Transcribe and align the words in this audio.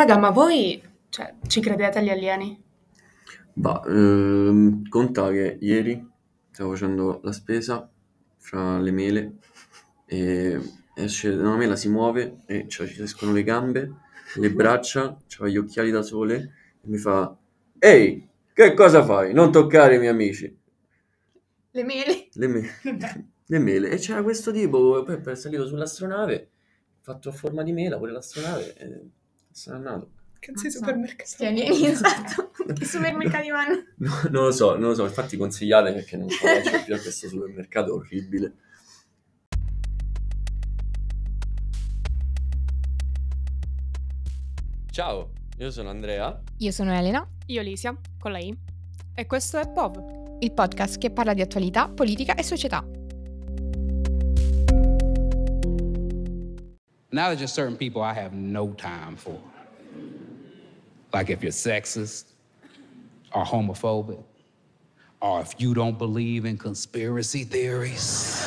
Raga, 0.00 0.16
ma 0.16 0.30
voi 0.30 0.82
cioè, 1.10 1.34
ci 1.46 1.60
credete 1.60 1.98
agli 1.98 2.08
alieni? 2.08 2.58
Bah, 3.52 3.82
ehm, 3.86 4.88
conta 4.88 5.28
che 5.28 5.58
ieri 5.60 6.08
stavo 6.50 6.70
facendo 6.70 7.20
la 7.22 7.32
spesa 7.32 7.86
fra 8.38 8.78
le 8.78 8.92
mele 8.92 9.34
e 10.06 10.58
esce 10.94 11.28
una 11.28 11.54
mela 11.56 11.76
si 11.76 11.90
muove 11.90 12.38
e 12.46 12.66
cioè, 12.66 12.86
ci 12.86 13.02
escono 13.02 13.34
le 13.34 13.42
gambe, 13.42 13.92
le 14.36 14.50
braccia, 14.50 15.18
c'ha 15.26 15.46
gli 15.46 15.58
occhiali 15.58 15.90
da 15.90 16.00
sole 16.00 16.36
e 16.80 16.88
mi 16.88 16.96
fa 16.96 17.36
Ehi, 17.78 18.26
che 18.54 18.72
cosa 18.72 19.04
fai? 19.04 19.34
Non 19.34 19.52
toccare 19.52 19.96
i 19.96 19.98
miei 19.98 20.12
amici. 20.12 20.58
Le 21.72 21.84
mele? 21.84 22.28
Le, 22.32 22.46
me- 22.46 22.70
le 23.44 23.58
mele. 23.58 23.90
E 23.90 23.98
c'era 23.98 24.22
questo 24.22 24.50
tipo, 24.50 25.02
poi 25.02 25.20
è 25.22 25.34
salito 25.34 25.66
sull'astronave, 25.66 26.48
fatto 27.02 27.28
a 27.28 27.32
forma 27.32 27.62
di 27.62 27.72
mela, 27.72 27.98
pure 27.98 28.12
l'astronave, 28.12 28.74
e 28.78 29.10
se 29.60 29.70
n'è 29.70 29.76
andato. 29.76 30.10
Cazzo 30.38 30.62
di 30.62 30.70
supermercati. 30.70 31.44
Alieni, 31.44 31.84
esatto. 31.86 32.50
Che 32.72 32.84
supermercati 32.86 33.50
vanno? 33.50 33.84
No, 34.00 34.20
non 34.30 34.44
lo 34.44 34.52
so, 34.52 34.76
non 34.76 34.88
lo 34.88 34.94
so, 34.94 35.04
infatti 35.04 35.36
consigliate 35.36 35.92
perché 35.92 36.16
non 36.16 36.28
faccio 36.30 36.82
più 36.84 36.94
a 36.94 36.98
questo 36.98 37.28
supermercato 37.28 37.94
orribile. 37.94 38.54
Ciao, 44.90 45.30
io 45.58 45.70
sono 45.70 45.90
Andrea. 45.90 46.40
Io 46.58 46.70
sono 46.70 46.92
Elena, 46.94 47.26
Io 47.46 47.60
Lisia, 47.60 47.94
con 48.18 48.32
la 48.32 48.38
I. 48.38 48.56
E 49.14 49.26
questo 49.26 49.58
è 49.58 49.68
POV. 49.70 50.38
il 50.40 50.52
podcast 50.52 50.96
che 50.96 51.10
parla 51.10 51.34
di 51.34 51.42
attualità, 51.42 51.88
politica 51.88 52.34
e 52.34 52.42
società. 52.42 52.82
Now 57.12 57.28
there's 57.28 57.40
just 57.40 57.54
certain 57.54 57.76
people 57.76 58.02
I 58.02 58.14
have 58.14 58.32
no 58.32 58.72
time 58.72 59.16
for. 59.16 59.40
Like 61.12 61.28
if 61.28 61.42
you're 61.42 61.50
sexist 61.50 62.24
or 63.32 63.44
homophobic, 63.44 64.22
or 65.20 65.40
if 65.40 65.54
you 65.58 65.74
don't 65.74 65.98
believe 65.98 66.44
in 66.44 66.56
conspiracy 66.56 67.44
theories. 67.44 68.46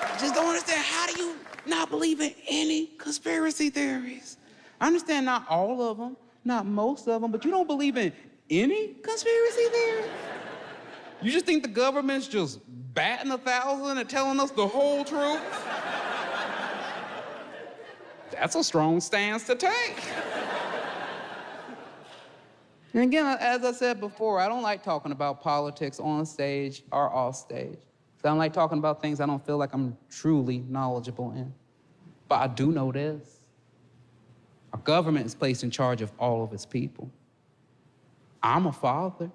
I 0.00 0.16
just 0.18 0.34
don't 0.34 0.48
understand 0.48 0.84
how 0.84 1.06
do 1.06 1.22
you 1.22 1.36
not 1.66 1.90
believe 1.90 2.20
in 2.20 2.34
any 2.48 2.86
conspiracy 2.98 3.70
theories? 3.70 4.38
I 4.80 4.86
understand 4.86 5.26
not 5.26 5.46
all 5.48 5.82
of 5.82 5.98
them, 5.98 6.16
not 6.44 6.66
most 6.66 7.06
of 7.08 7.20
them, 7.20 7.30
but 7.30 7.44
you 7.44 7.50
don't 7.50 7.68
believe 7.68 7.96
in 7.96 8.12
any 8.50 8.94
conspiracy 8.94 9.64
theories? 9.70 10.10
You 11.20 11.30
just 11.30 11.46
think 11.46 11.62
the 11.62 11.68
government's 11.68 12.26
just 12.26 12.58
batting 12.94 13.30
a 13.32 13.38
thousand 13.38 13.98
and 13.98 14.08
telling 14.08 14.40
us 14.40 14.50
the 14.50 14.66
whole 14.66 15.04
truth? 15.04 15.40
That's 18.32 18.54
a 18.54 18.64
strong 18.64 19.00
stance 19.00 19.46
to 19.46 19.54
take. 19.54 20.02
And 22.94 23.04
again, 23.04 23.24
as 23.40 23.64
I 23.64 23.72
said 23.72 24.00
before, 24.00 24.38
I 24.38 24.48
don't 24.48 24.62
like 24.62 24.82
talking 24.82 25.12
about 25.12 25.40
politics 25.40 25.98
on 25.98 26.26
stage 26.26 26.82
or 26.92 27.10
off 27.10 27.36
stage. 27.36 27.78
I 28.24 28.28
don't 28.28 28.38
like 28.38 28.52
talking 28.52 28.78
about 28.78 29.02
things 29.02 29.20
I 29.20 29.26
don't 29.26 29.44
feel 29.44 29.56
like 29.56 29.72
I'm 29.72 29.96
truly 30.10 30.64
knowledgeable 30.68 31.32
in. 31.32 31.52
But 32.28 32.36
I 32.36 32.46
do 32.46 32.70
know 32.70 32.92
this 32.92 33.40
our 34.72 34.78
government 34.80 35.26
is 35.26 35.34
placed 35.34 35.64
in 35.64 35.70
charge 35.70 36.00
of 36.00 36.12
all 36.18 36.42
of 36.42 36.52
its 36.52 36.64
people. 36.64 37.10
I'm 38.42 38.66
a 38.66 38.72
father 38.72 39.30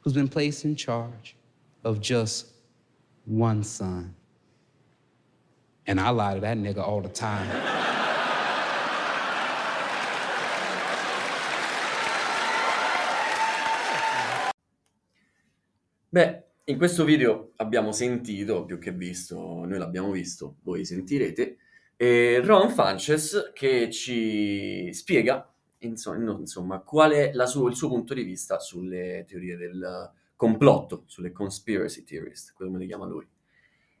who's 0.00 0.12
been 0.12 0.28
placed 0.28 0.64
in 0.64 0.76
charge 0.76 1.34
of 1.82 2.00
just 2.00 2.53
one 3.26 3.62
son. 3.62 4.14
And 5.86 6.00
I 6.00 6.10
lie 6.10 6.34
to 6.34 6.40
that 6.40 6.56
nigga 6.56 6.78
all 6.78 7.02
the 7.02 7.08
time. 7.08 7.48
Beh, 16.08 16.44
in 16.66 16.78
questo 16.78 17.04
video 17.04 17.52
abbiamo 17.56 17.90
sentito, 17.90 18.64
più 18.64 18.78
che 18.78 18.92
visto, 18.92 19.64
noi 19.66 19.78
l'abbiamo 19.78 20.12
visto, 20.12 20.58
voi 20.62 20.84
sentirete, 20.84 21.56
eh, 21.96 22.40
Ron 22.44 22.70
Funches 22.70 23.50
che 23.52 23.90
ci 23.90 24.92
spiega, 24.92 25.52
inso- 25.78 26.14
no, 26.14 26.38
insomma, 26.38 26.78
qual 26.78 27.10
è 27.10 27.32
sua- 27.46 27.68
il 27.68 27.74
suo 27.74 27.88
punto 27.88 28.14
di 28.14 28.22
vista 28.22 28.60
sulle 28.60 29.24
teorie 29.26 29.56
del 29.56 30.12
complotto, 30.44 31.04
sulle 31.06 31.32
conspiracy 31.32 32.04
theorist, 32.04 32.52
come 32.54 32.78
le 32.78 32.86
chiama 32.86 33.06
lui. 33.06 33.26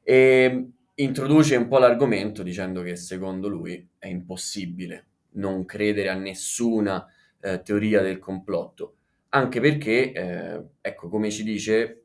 E 0.02 0.68
introduce 0.96 1.56
un 1.56 1.68
po' 1.68 1.78
l'argomento 1.78 2.42
dicendo 2.42 2.82
che 2.82 2.96
secondo 2.96 3.48
lui 3.48 3.88
è 3.98 4.06
impossibile 4.08 5.06
non 5.36 5.64
credere 5.64 6.10
a 6.10 6.14
nessuna 6.14 7.06
eh, 7.40 7.62
teoria 7.62 8.02
del 8.02 8.18
complotto, 8.18 8.96
anche 9.30 9.60
perché, 9.60 10.12
eh, 10.12 10.62
ecco, 10.80 11.08
come 11.08 11.30
ci 11.30 11.42
dice, 11.42 12.04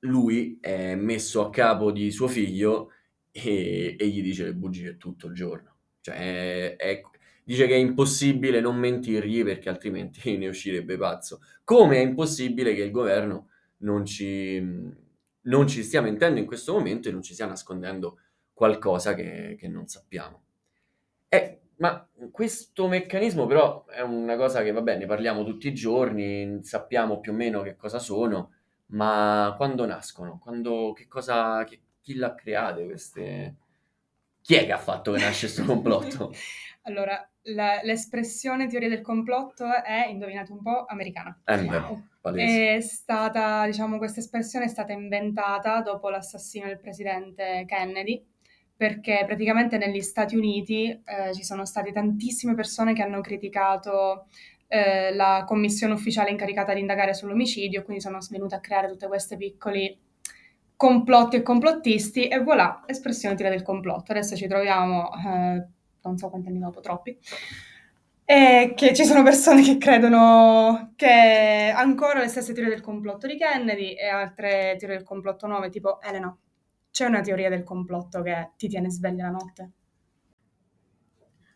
lui 0.00 0.58
è 0.60 0.94
messo 0.96 1.46
a 1.46 1.50
capo 1.50 1.90
di 1.92 2.10
suo 2.10 2.26
figlio 2.28 2.90
e, 3.30 3.96
e 3.98 4.08
gli 4.08 4.20
dice 4.20 4.44
le 4.44 4.54
bugie 4.54 4.96
tutto 4.96 5.28
il 5.28 5.34
giorno. 5.34 5.76
Cioè, 6.00 6.14
è- 6.16 6.76
è- 6.76 7.00
dice 7.44 7.66
che 7.66 7.74
è 7.74 7.78
impossibile 7.78 8.60
non 8.60 8.76
mentirgli 8.76 9.42
perché 9.44 9.68
altrimenti 9.68 10.20
ne 10.36 10.48
uscirebbe 10.48 10.96
pazzo. 10.96 11.40
Come 11.64 11.96
è 11.96 12.00
impossibile 12.00 12.74
che 12.74 12.82
il 12.82 12.90
governo 12.90 13.48
non 13.78 14.04
ci, 14.04 14.60
non 15.42 15.66
ci 15.68 15.82
stia 15.82 16.00
mentendo 16.00 16.40
in 16.40 16.46
questo 16.46 16.72
momento 16.72 17.08
e 17.08 17.12
non 17.12 17.22
ci 17.22 17.32
stia 17.34 17.46
nascondendo 17.46 18.18
qualcosa 18.52 19.14
che, 19.14 19.56
che 19.58 19.68
non 19.68 19.86
sappiamo. 19.86 20.42
Eh, 21.28 21.60
ma 21.76 22.06
questo 22.30 22.88
meccanismo 22.88 23.46
però 23.46 23.84
è 23.86 24.00
una 24.00 24.36
cosa 24.36 24.62
che, 24.62 24.72
vabbè, 24.72 24.96
ne 24.98 25.06
parliamo 25.06 25.44
tutti 25.44 25.68
i 25.68 25.74
giorni, 25.74 26.60
sappiamo 26.62 27.20
più 27.20 27.32
o 27.32 27.34
meno 27.34 27.62
che 27.62 27.76
cosa 27.76 27.98
sono, 27.98 28.52
ma 28.88 29.54
quando 29.56 29.84
nascono? 29.86 30.38
Quando, 30.38 30.92
che 30.94 31.06
cosa, 31.08 31.64
che- 31.64 31.80
chi 32.00 32.14
l'ha 32.14 32.34
create 32.34 32.84
queste... 32.86 33.56
Chi 34.46 34.54
è 34.54 34.64
che 34.64 34.70
ha 34.70 34.78
fatto 34.78 35.10
che 35.10 35.18
nasce 35.18 35.46
questo 35.46 35.64
complotto? 35.64 36.32
Allora, 36.86 37.20
la- 37.46 37.80
l'espressione 37.82 38.68
teoria 38.68 38.88
del 38.88 39.00
complotto 39.00 39.64
è, 39.82 40.06
indovinate 40.06 40.52
un 40.52 40.62
po', 40.62 40.84
americana. 40.84 41.36
Eh, 41.44 41.68
palese. 42.20 42.76
È 42.76 42.80
stata, 42.80 43.66
diciamo, 43.66 43.98
questa 43.98 44.20
espressione 44.20 44.66
è 44.66 44.68
stata 44.68 44.92
inventata 44.92 45.80
dopo 45.80 46.10
l'assassinio 46.10 46.68
del 46.68 46.78
presidente 46.78 47.64
Kennedy, 47.66 48.24
perché 48.76 49.24
praticamente 49.26 49.78
negli 49.78 50.00
Stati 50.00 50.36
Uniti 50.36 50.90
eh, 50.90 51.34
ci 51.34 51.42
sono 51.42 51.64
state 51.64 51.90
tantissime 51.90 52.54
persone 52.54 52.92
che 52.92 53.02
hanno 53.02 53.20
criticato 53.20 54.28
eh, 54.68 55.12
la 55.12 55.42
commissione 55.44 55.92
ufficiale 55.92 56.30
incaricata 56.30 56.72
di 56.72 56.78
indagare 56.78 57.14
sull'omicidio, 57.14 57.82
quindi 57.82 58.00
sono 58.00 58.20
venute 58.30 58.54
a 58.54 58.60
creare 58.60 58.86
tutte 58.86 59.08
queste 59.08 59.36
piccoli 59.36 60.05
complotti 60.76 61.36
e 61.36 61.42
complottisti 61.42 62.28
e 62.28 62.38
voilà, 62.40 62.84
espressione 62.86 63.34
teoria 63.34 63.56
del 63.56 63.64
complotto. 63.64 64.12
Adesso 64.12 64.36
ci 64.36 64.46
troviamo, 64.46 65.10
eh, 65.14 65.66
non 66.02 66.16
so 66.18 66.28
quanti 66.28 66.48
anni 66.48 66.58
dopo, 66.58 66.80
troppi, 66.80 67.18
e 68.24 68.72
che 68.76 68.92
ci 68.92 69.04
sono 69.04 69.22
persone 69.22 69.62
che 69.62 69.78
credono 69.78 70.92
che 70.96 71.72
ancora 71.74 72.20
le 72.20 72.28
stesse 72.28 72.52
teorie 72.52 72.72
del 72.72 72.82
complotto 72.82 73.26
di 73.26 73.36
Kennedy 73.36 73.94
e 73.94 74.06
altre 74.08 74.76
teorie 74.78 74.98
del 74.98 75.06
complotto 75.06 75.46
nuove, 75.46 75.70
tipo 75.70 76.00
Elena, 76.02 76.36
c'è 76.90 77.04
una 77.06 77.20
teoria 77.20 77.48
del 77.48 77.62
complotto 77.62 78.22
che 78.22 78.50
ti 78.56 78.68
tiene 78.68 78.90
sveglia 78.90 79.24
la 79.24 79.30
notte? 79.30 79.70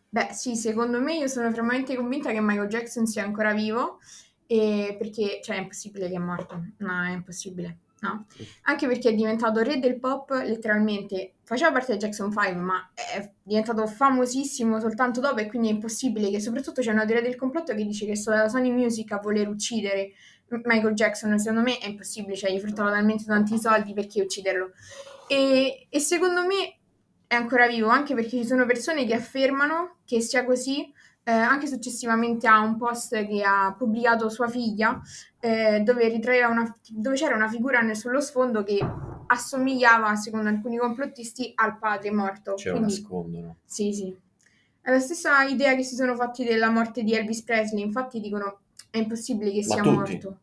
Beh, 0.09 0.29
sì, 0.33 0.57
secondo 0.57 1.01
me 1.01 1.15
io 1.15 1.29
sono 1.29 1.51
fermamente 1.53 1.95
convinta 1.95 2.33
che 2.33 2.41
Michael 2.41 2.69
Jackson 2.69 3.07
sia 3.07 3.23
ancora 3.23 3.53
vivo, 3.53 3.99
e 4.47 4.97
perché, 4.99 5.41
cioè, 5.43 5.57
è 5.57 5.61
impossibile 5.61 6.09
che 6.09 6.17
è 6.17 6.19
morto, 6.19 6.65
no, 6.79 7.05
è 7.05 7.11
impossibile, 7.11 7.79
no? 8.01 8.27
Anche 8.63 8.87
perché 8.87 9.11
è 9.11 9.15
diventato 9.15 9.63
re 9.63 9.79
del 9.79 9.99
pop, 9.99 10.31
letteralmente, 10.31 11.35
faceva 11.45 11.73
parte 11.73 11.93
del 11.93 12.01
Jackson 12.01 12.31
5, 12.31 12.55
ma 12.55 12.91
è 12.95 13.31
diventato 13.43 13.87
famosissimo 13.87 14.79
soltanto 14.81 15.21
dopo 15.21 15.39
e 15.39 15.47
quindi 15.47 15.69
è 15.69 15.73
impossibile 15.73 16.31
che, 16.31 16.41
soprattutto 16.41 16.81
c'è 16.81 16.93
una 16.93 17.05
teoria 17.05 17.23
del 17.23 17.37
complotto 17.37 17.75
che 17.75 17.85
dice 17.85 18.07
che 18.07 18.13
è 18.13 18.17
stata 18.17 18.49
Sony 18.49 18.71
Music 18.71 19.11
a 19.13 19.19
voler 19.19 19.49
uccidere 19.49 20.13
Michael 20.65 20.95
Jackson, 20.95 21.39
secondo 21.39 21.63
me 21.63 21.79
è 21.79 21.87
impossibile, 21.87 22.37
cioè 22.37 22.53
gli 22.53 22.59
fruttava 22.59 22.91
talmente 22.91 23.25
tanti 23.25 23.59
soldi 23.59 23.93
perché 23.93 24.23
ucciderlo. 24.23 24.73
E, 25.29 25.87
e 25.89 26.01
secondo 26.01 26.45
me 26.45 26.79
è 27.27 27.37
ancora 27.37 27.69
vivo 27.69 27.89
anche 27.89 28.15
perché 28.15 28.31
ci 28.31 28.45
sono 28.45 28.67
persone 28.67 29.07
che 29.07 29.15
affermano 29.15 29.99
che 30.05 30.21
sia 30.21 30.45
così, 30.45 30.93
eh, 31.23 31.31
anche 31.33 31.67
successivamente 31.67 32.47
a 32.47 32.61
un 32.61 32.77
post 32.77 33.27
che 33.27 33.43
ha 33.43 33.75
pubblicato 33.77 34.29
sua 34.29 34.49
figlia, 34.49 35.01
eh, 35.39 35.81
dove, 35.81 36.09
ritraeva 36.09 36.49
una, 36.49 36.77
dove 36.89 37.17
c'era 37.17 37.35
una 37.35 37.49
figura 37.49 37.81
nel- 37.81 37.97
sullo 37.97 38.21
sfondo 38.21 38.63
che 38.63 38.79
assomigliava, 39.27 40.15
secondo 40.17 40.49
alcuni 40.49 40.77
complottisti, 40.79 41.53
al 41.55 41.79
padre 41.79 42.11
morto. 42.11 42.55
Ce 42.55 42.71
lo 42.71 42.77
Quindi, 42.77 42.95
nascondono. 42.95 43.57
sì, 43.65 43.93
sì. 43.93 44.17
È 44.83 44.91
la 44.91 44.99
stessa 44.99 45.43
idea 45.45 45.75
che 45.75 45.83
si 45.83 45.95
sono 45.95 46.15
fatti 46.17 46.43
della 46.43 46.71
morte 46.71 47.03
di 47.03 47.15
Elvis 47.15 47.43
Presley, 47.43 47.83
infatti 47.83 48.19
dicono 48.19 48.61
è 48.91 48.99
impossibile 48.99 49.51
che 49.53 49.59
Ma 49.67 49.75
sia 49.75 49.83
tutti? 49.83 49.95
morto. 49.95 50.39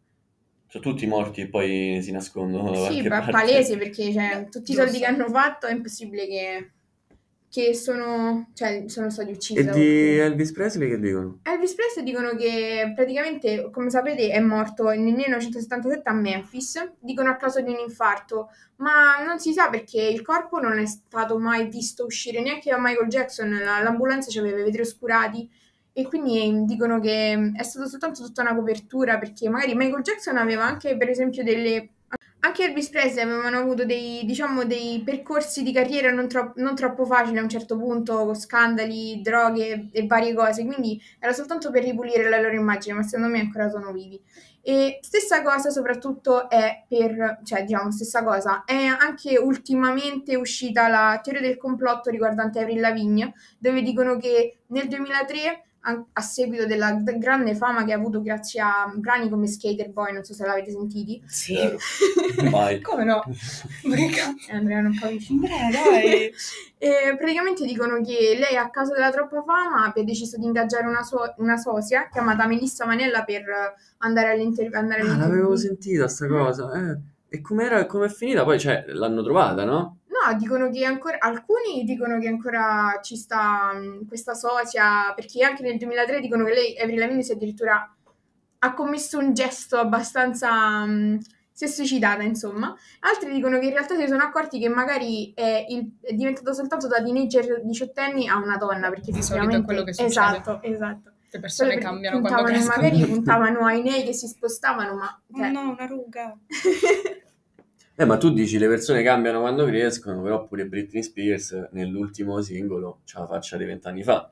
Sono 0.68 0.84
tutti 0.84 1.08
morti 1.08 1.42
e 1.42 1.48
poi 1.50 2.00
si 2.02 2.12
nascondono 2.12 2.74
Sì, 2.76 3.02
parte. 3.08 3.32
palese 3.32 3.78
perché 3.78 4.12
cioè, 4.12 4.48
tutti 4.50 4.72
i 4.72 4.76
soldi 4.76 5.00
che 5.00 5.06
hanno 5.06 5.28
fatto 5.30 5.66
è 5.66 5.72
impossibile 5.72 6.28
che... 6.28 6.72
che 7.50 7.74
sono, 7.74 8.50
cioè, 8.54 8.84
sono 8.88 9.10
stati 9.10 9.32
uccisi. 9.32 9.60
E 9.60 9.70
di. 9.70 10.18
Elvis 10.18 10.52
Presley 10.52 10.90
che 10.90 11.00
dicono? 11.00 11.40
Elvis 11.44 11.74
Presley 11.74 12.04
dicono 12.04 12.36
che 12.36 12.92
praticamente, 12.94 13.70
come 13.72 13.90
sapete, 13.90 14.30
è 14.30 14.40
morto 14.40 14.90
nel 14.90 15.00
1977 15.00 16.10
a 16.10 16.14
Memphis, 16.14 16.92
dicono 17.00 17.30
a 17.30 17.36
causa 17.36 17.62
di 17.62 17.72
un 17.72 17.80
infarto, 17.80 18.50
ma 18.78 19.24
non 19.26 19.40
si 19.40 19.54
sa 19.54 19.70
perché 19.70 20.02
il 20.02 20.22
corpo 20.22 20.60
non 20.60 20.78
è 20.80 20.86
stato 20.86 21.38
mai 21.40 21.68
visto 21.68 22.06
uscire 22.06 22.42
neanche 22.42 22.70
da 22.70 22.78
Michael 22.80 23.08
Jackson, 23.08 23.50
la- 23.50 23.82
l'ambulanza 23.82 24.38
aveva 24.40 24.60
i 24.60 24.64
vetri 24.64 24.82
oscurati 24.82 25.50
e 25.98 26.08
quindi 26.08 26.40
eh, 26.40 26.64
dicono 26.66 27.00
che 27.00 27.54
è 27.56 27.64
stata 27.64 27.88
soltanto 27.88 28.24
tutta 28.24 28.44
una 28.44 28.54
copertura 28.54 29.18
perché 29.18 29.50
magari 29.50 29.74
Michael 29.74 30.04
Jackson 30.04 30.38
aveva 30.38 30.64
anche 30.64 30.96
per 30.96 31.10
esempio 31.10 31.44
delle... 31.44 31.90
Anche 32.40 32.64
Elvis 32.64 32.90
Presley 32.90 33.24
avevano 33.24 33.58
avuto 33.58 33.84
dei, 33.84 34.24
diciamo, 34.24 34.64
dei 34.64 35.02
percorsi 35.04 35.64
di 35.64 35.74
carriera 35.74 36.12
non, 36.12 36.28
tro- 36.30 36.54
non 36.56 36.76
troppo 36.76 37.04
facili 37.06 37.38
a 37.40 37.42
un 37.42 37.50
certo 37.50 37.78
punto, 37.78 38.24
con 38.24 38.36
scandali, 38.36 39.22
droghe 39.22 39.90
e 39.92 40.06
varie 40.06 40.34
cose, 40.34 40.64
quindi 40.64 41.02
era 41.20 41.34
soltanto 41.34 41.72
per 41.72 41.84
ripulire 41.84 42.30
la 42.30 42.40
loro 42.40 42.54
immagine, 42.54 42.96
ma 42.96 43.04
secondo 43.04 43.32
me 43.32 43.42
ancora 43.42 43.70
sono 43.70 43.92
vivi. 43.92 44.22
E 44.62 45.00
stessa 45.02 45.42
cosa 45.42 45.70
soprattutto 45.70 46.50
è 46.50 46.84
per, 46.88 47.40
cioè 47.44 47.64
diciamo 47.64 47.92
stessa 47.92 48.24
cosa, 48.24 48.64
è 48.66 48.86
anche 48.86 49.38
ultimamente 49.38 50.36
uscita 50.36 50.88
la 50.88 51.20
teoria 51.22 51.42
del 51.42 51.58
complotto 51.58 52.10
riguardante 52.10 52.60
Avril 52.60 52.80
Lavigne, 52.80 53.34
dove 53.58 53.82
dicono 53.82 54.18
che 54.18 54.60
nel 54.68 54.88
2003 54.88 55.67
a, 56.14 56.22
seguito 56.22 56.66
della 56.66 57.02
grande 57.18 57.56
fama 57.56 57.86
che 57.86 57.94
ha 57.94 57.96
avuto 57.96 58.22
grazie 58.22 58.60
a 58.62 58.92
brani 58.94 59.30
come 59.30 59.48
Skater 59.48 59.90
Boy, 59.90 60.12
non 60.12 60.24
so 60.24 60.34
se 60.34 60.46
l'avete 60.46 60.72
sentiti. 60.72 61.22
Sì. 61.26 61.58
Vai. 62.50 62.82
Come 62.82 63.04
no? 63.04 63.24
Eh, 63.88 64.54
Andrea 64.54 64.82
non 64.82 64.92
vicino. 64.92 65.46
Andrea, 65.46 65.70
dai. 65.72 66.32
E 66.80 67.16
praticamente 67.18 67.66
dicono 67.66 68.02
che 68.02 68.38
lei 68.38 68.56
a 68.56 68.70
causa 68.70 68.94
della 68.94 69.10
troppa 69.10 69.42
fama 69.42 69.86
abbia 69.86 70.04
deciso 70.04 70.38
di 70.38 70.46
ingaggiare 70.46 70.86
una, 70.86 71.02
so- 71.02 71.34
una 71.38 71.58
sosia 71.58 72.08
chiamata 72.08 72.46
Melissa 72.46 72.86
Manella 72.86 73.24
per 73.24 73.46
andare 73.98 74.32
all'intervista. 74.32 74.78
Ah, 74.78 74.82
all'intervista. 74.82 75.18
l'avevo 75.18 75.56
sentita 75.56 76.08
sta 76.08 76.28
cosa. 76.28 76.72
Eh. 76.74 77.00
E 77.30 77.42
com'era, 77.42 77.86
com'è 77.88 78.10
finita? 78.10 78.44
Poi, 78.44 78.60
cioè, 78.60 78.86
l'hanno 78.90 79.24
trovata, 79.24 79.66
no? 79.66 79.97
No, 80.32 80.38
dicono 80.38 80.70
che 80.70 80.86
ancora, 80.86 81.18
alcuni 81.20 81.84
dicono 81.84 82.20
che 82.20 82.28
ancora 82.28 83.00
ci 83.02 83.16
sta 83.16 83.74
mh, 83.74 84.08
questa 84.08 84.34
socia, 84.34 85.14
perché 85.16 85.44
anche 85.44 85.64
nel 85.64 85.78
2003 85.78 86.20
dicono 86.20 86.44
che 86.46 86.54
lei, 86.54 86.78
Avril 86.80 87.00
Lavigne, 87.00 87.24
si 87.24 87.32
addirittura 87.32 87.92
ha 88.60 88.74
commesso 88.74 89.20
un 89.20 89.34
gesto 89.34 89.78
abbastanza, 89.78 90.84
mh, 90.86 91.20
si 91.52 91.64
è 91.64 91.68
suicidata, 91.68 92.24
insomma. 92.24 92.76
Altri 93.02 93.32
dicono 93.34 93.60
che 93.60 93.66
in 93.66 93.72
realtà 93.72 93.96
si 93.96 94.08
sono 94.08 94.24
accorti 94.24 94.60
che 94.60 94.70
magari 94.70 95.32
è, 95.36 95.66
il- 95.70 95.98
è 96.02 96.14
diventato 96.14 96.54
soltanto 96.54 96.88
da 96.88 97.02
teenager 97.02 97.62
diciottenni 97.64 98.28
a 98.28 98.38
una 98.38 98.58
donna, 98.58 98.90
perché 98.90 99.12
Di 99.12 99.22
solito 99.24 99.56
è 99.58 99.64
quello 99.64 99.84
che 99.84 99.94
succede. 99.94 100.10
Esatto, 100.12 100.60
esatto. 100.64 101.12
Le 101.30 101.40
persone 101.40 101.74
Quello 101.74 101.88
cambiano 101.90 102.20
quando 102.22 102.44
crescono. 102.44 102.76
Magari 102.76 103.06
puntavano 103.06 103.66
ai 103.66 103.82
nei 103.84 104.04
che 104.04 104.14
si 104.14 104.28
spostavano, 104.28 104.96
ma... 104.96 105.22
cioè- 105.36 105.50
No, 105.52 105.72
una 105.72 105.86
ruga. 105.86 106.38
Eh, 108.00 108.06
ma 108.06 108.18
tu 108.18 108.32
dici 108.32 108.60
le 108.60 108.68
persone 108.68 109.02
cambiano 109.02 109.40
quando 109.40 109.66
crescono, 109.66 110.22
però 110.22 110.46
pure 110.46 110.68
Britney 110.68 111.02
Spears 111.02 111.70
nell'ultimo 111.72 112.40
singolo 112.42 113.02
c'ha 113.06 113.22
la 113.22 113.26
faccia 113.28 113.58
di 113.58 113.66
vent'anni 113.66 114.04
fa. 114.04 114.32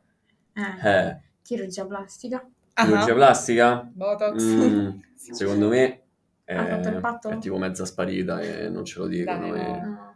eh, 0.53 0.87
Eh, 0.89 1.19
chirurgia 1.41 1.85
plastica. 1.85 2.47
chirurgia 2.73 3.11
Ah, 3.11 3.15
plastica? 3.15 3.89
Botox. 3.91 4.43
Mm, 4.43 4.89
secondo 5.15 5.67
me 5.69 6.01
è, 6.43 6.55
Ha 6.55 6.65
fatto 6.67 6.89
il 6.89 6.99
patto? 6.99 7.29
è 7.29 7.37
tipo 7.39 7.57
mezza 7.57 7.85
sparita 7.85 8.39
e 8.39 8.69
non 8.69 8.85
ce 8.85 8.99
lo 8.99 9.07
dicono. 9.07 9.51
Dai, 9.51 9.61
e- 9.61 9.79
no. 9.81 10.15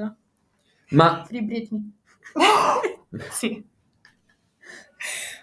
No. 0.00 0.16
Ma 0.90 1.24
Free 1.26 1.42
Britney. 1.42 1.92
Sì. 3.30 3.62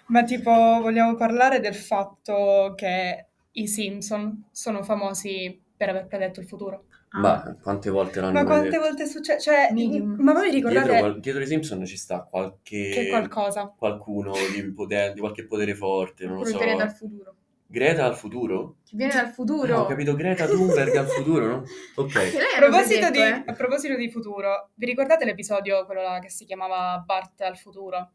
Ma 0.06 0.24
tipo, 0.24 0.50
vogliamo 0.50 1.14
parlare 1.16 1.60
del 1.60 1.74
fatto 1.74 2.72
che 2.74 3.26
i 3.52 3.66
Simpson 3.68 4.46
sono 4.50 4.82
famosi 4.82 5.60
per 5.76 5.90
aver 5.90 6.06
predetto 6.06 6.40
il 6.40 6.46
futuro? 6.46 6.86
Ah. 7.10 7.20
ma 7.20 7.56
quante 7.62 7.88
volte 7.90 8.20
l'hanno 8.20 8.32
Ma 8.32 8.44
quante 8.44 8.68
detto? 8.70 8.82
volte 8.82 9.06
succede? 9.06 9.40
Cioè, 9.40 9.68
Medium. 9.72 10.16
ma 10.20 10.32
voi 10.32 10.44
vi 10.44 10.50
Dietro, 10.50 10.68
ricordate 10.70 10.98
qual- 10.98 11.20
dietro 11.20 11.42
i 11.42 11.46
Simpson 11.46 11.84
ci 11.86 11.96
sta 11.96 12.26
qualche 12.28 12.90
che 12.90 13.08
qualcosa? 13.08 13.72
qualcuno 13.76 14.32
di, 14.52 14.72
potere, 14.72 15.12
di 15.14 15.20
qualche 15.20 15.46
potere 15.46 15.74
forte, 15.74 16.26
non 16.26 16.36
lo 16.38 16.44
so. 16.44 16.58
Viene 16.58 16.76
dal 16.76 16.90
futuro. 16.92 17.34
Greta 17.70 18.04
al 18.06 18.16
futuro? 18.16 18.76
Che 18.84 18.96
viene 18.96 19.12
dal 19.12 19.28
futuro. 19.28 19.74
Ah, 19.76 19.80
ho 19.82 19.86
capito 19.86 20.14
Greta 20.14 20.46
Thunberg 20.46 20.94
al 20.96 21.06
futuro, 21.06 21.46
no? 21.46 21.62
Ok. 21.96 22.14
A 22.16 22.58
proposito, 22.60 23.00
detto, 23.00 23.10
di, 23.10 23.18
eh. 23.18 23.42
a 23.46 23.52
proposito 23.52 23.94
di 23.94 24.10
futuro, 24.10 24.70
vi 24.74 24.86
ricordate 24.86 25.24
l'episodio, 25.26 25.84
quello 25.84 26.00
là 26.02 26.18
che 26.18 26.30
si 26.30 26.44
chiamava 26.46 27.02
Bart 27.04 27.40
al 27.42 27.58
futuro? 27.58 28.10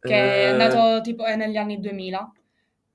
Che 0.00 0.14
è 0.14 0.52
Eh, 0.52 0.56
nato 0.56 1.00
tipo 1.00 1.24
è 1.24 1.36
negli 1.36 1.56
anni 1.56 1.78
2000 1.80 2.32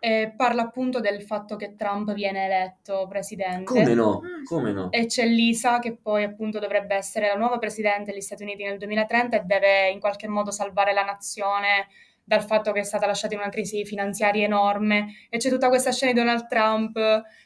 e 0.06 0.34
parla 0.36 0.64
appunto 0.64 1.00
del 1.00 1.22
fatto 1.22 1.56
che 1.56 1.76
Trump 1.78 2.12
viene 2.12 2.44
eletto 2.44 3.08
presidente. 3.08 3.64
Come 3.64 3.94
no? 3.94 4.18
Ah. 4.18 4.44
Come 4.44 4.74
no? 4.74 4.92
E 4.92 5.06
c'è 5.06 5.26
Lisa 5.26 5.80
che 5.80 5.96
poi 5.96 6.26
appunto 6.26 6.60
dovrebbe 6.60 6.94
essere 6.94 7.30
la 7.30 7.36
nuova 7.36 7.58
presidente 7.58 8.12
degli 8.12 8.20
Stati 8.20 8.44
Uniti 8.44 8.66
nel 8.66 8.78
2030 8.78 9.38
e 9.38 9.44
deve 9.46 9.90
in 9.92 10.02
qualche 10.02 10.28
modo 10.28 10.52
salvare 10.52 10.92
la 10.92 11.06
nazione 11.06 11.88
dal 12.22 12.44
fatto 12.44 12.74
che 12.74 12.82
è 12.82 12.84
stata 12.84 13.06
lasciata 13.06 13.34
in 13.34 13.40
una 13.40 13.50
crisi 13.50 13.86
finanziaria 13.86 14.44
enorme 14.44 15.28
e 15.30 15.38
c'è 15.38 15.50
tutta 15.50 15.70
questa 15.70 15.94
scena 15.94 16.12
di 16.12 16.20
Donald 16.20 16.48
Trump 16.48 17.00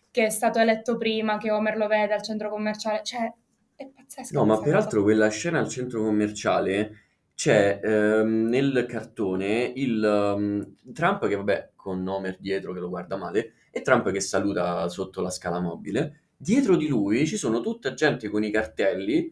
che 0.09 0.25
è 0.25 0.29
stato 0.31 0.57
eletto 0.57 0.97
prima, 0.97 1.37
che 1.37 1.51
Homer 1.51 1.77
lo 1.77 1.85
vede 1.85 2.15
al 2.15 2.23
centro 2.23 2.49
commerciale, 2.49 3.03
cioè 3.03 3.31
è 3.75 3.85
pazzesco. 3.85 4.35
No, 4.35 4.45
ma 4.45 4.59
peraltro 4.59 5.01
cosa. 5.01 5.03
quella 5.03 5.29
scena 5.29 5.59
al 5.59 5.69
centro 5.69 6.01
commerciale 6.01 7.06
c'è 7.37 7.79
ehm, 7.83 8.47
nel 8.47 8.87
cartone 8.89 9.71
il 9.75 10.03
ehm, 10.03 10.91
Trump 10.91 11.27
che 11.27 11.35
vabbè 11.35 11.73
con 11.75 12.05
Homer 12.07 12.35
dietro 12.39 12.73
che 12.73 12.79
lo 12.79 12.89
guarda 12.89 13.15
male 13.15 13.53
e 13.69 13.83
Trump 13.83 14.09
che 14.09 14.19
saluta 14.21 14.89
sotto 14.89 15.21
la 15.21 15.29
scala 15.29 15.59
mobile. 15.59 16.31
Dietro 16.35 16.75
di 16.75 16.87
lui 16.87 17.27
ci 17.27 17.37
sono 17.37 17.61
tutta 17.61 17.93
gente 17.93 18.27
con 18.29 18.43
i 18.43 18.49
cartelli 18.49 19.31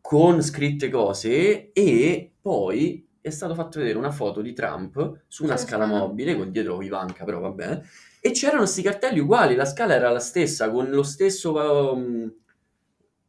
con 0.00 0.42
scritte 0.42 0.90
cose 0.90 1.70
e 1.72 2.32
poi 2.40 3.06
è 3.20 3.30
stato 3.30 3.54
fatto 3.54 3.78
vedere 3.78 3.96
una 3.96 4.10
foto 4.10 4.42
di 4.42 4.52
Trump 4.52 5.20
su 5.28 5.44
una 5.44 5.56
scala. 5.56 5.86
mobile 5.86 6.36
con 6.36 6.50
dietro 6.50 6.82
Ivanka, 6.82 7.22
però 7.22 7.38
vabbè. 7.38 7.80
E 8.20 8.32
c'erano 8.32 8.62
questi 8.62 8.82
cartelli 8.82 9.20
uguali, 9.20 9.54
la 9.54 9.64
scala 9.64 9.94
era 9.94 10.10
la 10.10 10.18
stessa, 10.18 10.68
con 10.68 10.90
lo 10.90 11.04
stesso 11.04 11.54
um, 11.54 12.34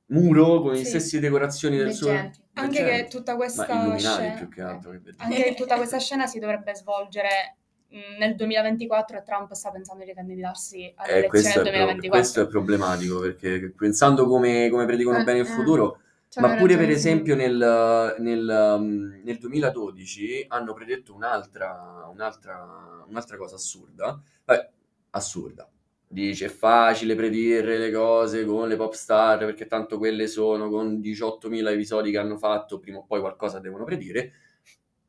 muro, 0.08 0.62
con 0.62 0.72
le 0.72 0.78
Sì. 0.80 0.86
stesse 0.86 1.20
decorazioni 1.20 1.78
del 1.78 1.94
suo... 1.94 2.12
Leggenti. 2.12 2.44
Anche 2.58 2.84
che 2.86 3.08
tutta 3.10 3.36
questa 3.36 3.98
scena 3.98 4.34
più 4.38 4.48
che 4.50 4.62
altro. 4.62 4.92
Che 4.92 5.14
anche 5.18 5.54
tutta 5.58 5.76
questa 5.76 6.00
scena 6.00 6.26
si 6.28 6.40
dovrebbe 6.40 6.74
svolgere 6.76 7.58
mh, 7.90 8.18
nel 8.20 8.36
2024 8.36 9.18
e 9.18 9.24
Trump 9.24 9.52
sta 9.54 9.72
pensando 9.72 10.04
di 10.04 10.10
ricandidarsi 10.10 10.94
alle 10.96 11.12
Eh, 11.12 11.18
elezioni 11.18 11.30
questo, 11.30 11.62
del 11.64 11.68
è 11.74 11.76
pro- 11.76 11.84
2024. 11.86 12.10
questo 12.10 12.42
è 12.42 12.48
problematico 12.48 13.20
perché 13.20 13.74
pensando 13.76 14.26
come, 14.26 14.70
come 14.70 14.86
predicono 14.86 15.18
Eh, 15.20 15.24
bene 15.24 15.40
il 15.40 15.46
eh. 15.46 15.50
futuro, 15.50 16.00
C'hanno 16.30 16.48
ma 16.48 16.56
pure 16.56 16.78
per 16.78 16.90
esempio 16.90 17.36
nel, 17.36 18.16
nel, 18.20 18.76
um, 18.80 19.22
nel 19.24 19.38
2012 19.38 20.46
hanno 20.48 20.74
predetto 20.74 21.14
un'altra, 21.14 22.08
un'altra, 22.12 23.04
un'altra 23.08 23.38
cosa 23.38 23.56
assurda. 23.56 24.22
Vabbè, 24.46 24.70
assurda. 25.12 25.70
Dice 26.08 26.46
è 26.46 26.50
facile 26.50 27.16
predire 27.16 27.78
le 27.78 27.92
cose 27.92 28.46
con 28.46 28.68
le 28.68 28.76
pop 28.78 28.94
star 28.94 29.40
perché 29.40 29.66
tanto 29.68 29.98
quelle 29.98 30.28
sono 30.28 30.70
con 30.70 31.00
18.000 31.00 31.72
episodi 31.72 32.12
che 32.12 32.18
hanno 32.18 32.38
fatto, 32.38 32.80
prima 32.80 33.00
o 33.00 33.06
poi 33.06 33.20
qualcosa 33.20 33.60
devono 33.60 33.84
predire. 33.84 34.32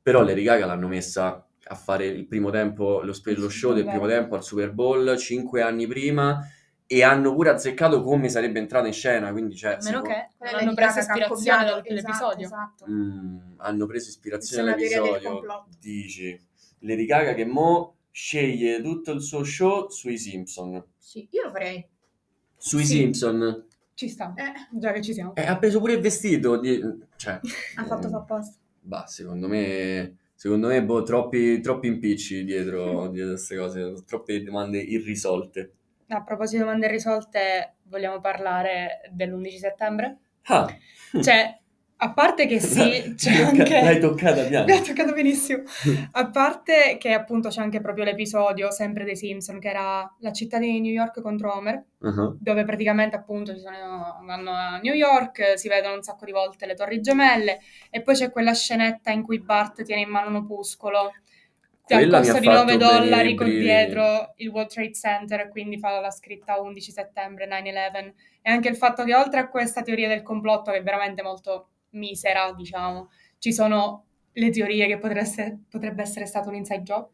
Però 0.03 0.23
Lady 0.23 0.43
Gaga 0.43 0.67
l'hanno 0.67 0.89
messa 0.89 1.47
a 1.69 1.75
fare 1.75 2.07
il 2.07 2.27
primo 2.27 2.51
tempo, 2.51 3.03
lo, 3.03 3.13
spe- 3.13 3.35
lo 3.37 3.49
show 3.49 3.73
del 3.73 3.85
primo 3.85 4.07
tempo 4.07 4.35
al 4.37 4.45
Super 4.45 4.73
Bowl 4.73 5.17
5 5.17 5.63
anni 5.63 5.87
prima 5.87 6.41
e 6.89 7.03
hanno 7.03 7.35
pure 7.35 7.51
azzeccato 7.51 8.01
come 8.03 8.29
sarebbe 8.29 8.61
entrata 8.61 8.87
in 8.87 8.93
scena, 8.93 9.33
quindi 9.33 9.57
cioè, 9.57 9.73
A 9.73 9.79
meno 9.83 10.01
può- 10.03 10.09
che 10.11 10.29
non 10.39 10.55
hanno 10.61 10.75
preso 10.75 10.99
ispirazione 11.01 11.27
copiato- 11.27 11.75
da 11.75 11.83
quell'episodio. 11.83 12.45
Esatto, 12.47 12.85
esatto. 12.85 12.91
Mm, 12.91 13.39
hanno 13.57 13.87
preso 13.87 14.09
ispirazione 14.09 14.71
dall'episodio. 14.71 15.67
Dici, 15.81 16.41
Lady 16.81 17.05
Gaga 17.05 17.35
che 17.35 17.45
mo 17.45 17.97
sceglie 18.21 18.81
tutto 18.81 19.13
il 19.13 19.21
suo 19.21 19.45
show 19.45 19.91
sui 19.91 20.17
Simpson. 20.17 20.83
Sì, 20.97 21.29
io 21.33 21.45
lo 21.45 21.51
farei. 21.51 21.87
Sui 22.57 22.83
Sì. 22.83 22.95
Simpson. 22.97 23.67
Ci 23.93 24.09
sta, 24.09 24.33
Eh, 24.35 24.79
già 24.79 24.93
che 24.93 25.03
ci 25.03 25.13
siamo. 25.13 25.35
E 25.35 25.43
ha 25.43 25.59
preso 25.59 25.81
pure 25.81 25.93
il 25.93 26.01
vestito. 26.01 26.59
di- 26.59 26.81
Cioè, 27.17 27.41
ha 27.77 27.85
fatto 27.85 28.07
eh, 28.07 28.11
fa 28.11 28.17
apposta. 28.17 28.57
Bah, 28.81 29.07
secondo 29.07 29.49
me, 29.49 30.17
secondo 30.35 30.69
me 30.69 30.83
boh, 30.83 31.03
troppi, 31.03 31.61
troppi 31.61 31.89
impicci 31.89 32.45
dietro, 32.45 33.09
dietro 33.09 33.33
queste 33.35 33.57
cose, 33.59 33.95
troppe 34.07 34.43
domande 34.43 34.79
irrisolte. 34.79 35.73
A 36.09 36.23
proposito 36.23 36.57
di 36.59 36.65
domande 36.65 36.89
risolte, 36.89 37.75
vogliamo 37.83 38.21
parlare 38.21 39.11
dell'11 39.13 39.57
settembre? 39.59 40.19
Ah, 40.45 40.67
Cioè, 41.21 41.61
A 41.99 42.13
parte 42.13 42.47
che 42.47 42.61
sì, 42.61 43.15
c'è 43.17 43.31
L'hai 43.31 43.43
anche... 43.43 43.81
L'hai 43.83 44.01
toccata 44.01 44.43
piano. 44.45 44.73
ha 44.73 44.81
toccato 44.81 45.13
benissimo. 45.13 45.63
A 46.13 46.29
parte 46.29 46.97
che 46.99 47.13
appunto 47.13 47.49
c'è 47.49 47.63
anche 47.63 47.81
proprio 47.81 48.05
l'episodio, 48.05 48.71
sempre 48.71 49.05
dei 49.05 49.17
Simpson, 49.17 49.59
che 49.59 49.69
era 49.69 50.15
la 50.21 50.33
città 50.33 50.59
di 50.59 50.81
New 50.81 50.93
York 50.93 51.21
contro 51.21 51.55
Homer, 51.55 51.85
Uh-huh. 51.99 52.37
dove 52.39 52.65
praticamente 52.65 53.17
appunto 53.17 53.53
ci 53.55 53.59
sono, 53.59 54.21
vanno 54.25 54.51
a 54.53 54.79
New 54.81 54.93
York, 54.93 55.59
si 55.59 55.67
vedono 55.67 55.95
un 55.95 56.03
sacco 56.03 56.27
di 56.27 56.31
volte 56.31 56.67
le 56.67 56.75
torri 56.75 57.01
gemelle 57.01 57.59
e 57.91 58.03
poi 58.03 58.15
c'è 58.15 58.31
quella 58.31 58.53
scenetta 58.53 59.11
in 59.11 59.23
cui 59.23 59.41
Bart 59.41 59.83
tiene 59.83 60.03
in 60.03 60.11
mano 60.11 60.29
un 60.29 60.37
opuscolo 60.37 61.11
che 61.87 61.95
al 61.95 62.09
costo 62.09 62.39
di 62.39 62.47
fatto 62.47 62.65
9 62.65 62.77
venire 62.77 62.95
i 62.95 62.99
dollari 62.99 63.35
con 63.35 63.49
dietro 63.49 64.35
il 64.37 64.49
World 64.49 64.69
Trade 64.69 64.93
Center 64.93 65.41
e 65.41 65.49
quindi 65.49 65.79
fa 65.79 65.99
la 65.99 66.11
scritta 66.11 66.61
11 66.61 66.91
settembre 66.93 67.49
9-11 67.49 68.13
e 68.43 68.51
anche 68.51 68.69
il 68.69 68.77
fatto 68.77 69.03
che 69.05 69.15
oltre 69.15 69.41
a 69.41 69.49
questa 69.49 69.83
teoria 69.83 70.07
del 70.07 70.23
complotto 70.23 70.71
che 70.71 70.79
è 70.79 70.83
veramente 70.83 71.23
molto 71.23 71.69
misera 71.91 72.53
diciamo 72.53 73.11
ci 73.39 73.53
sono 73.53 74.05
le 74.33 74.51
teorie 74.51 74.87
che 74.87 74.99
potrebbe 74.99 75.21
essere, 75.21 75.59
potrebbe 75.71 76.03
essere 76.03 76.27
stato 76.27 76.49
un 76.49 76.57
inside 76.57 76.83
job 76.83 77.09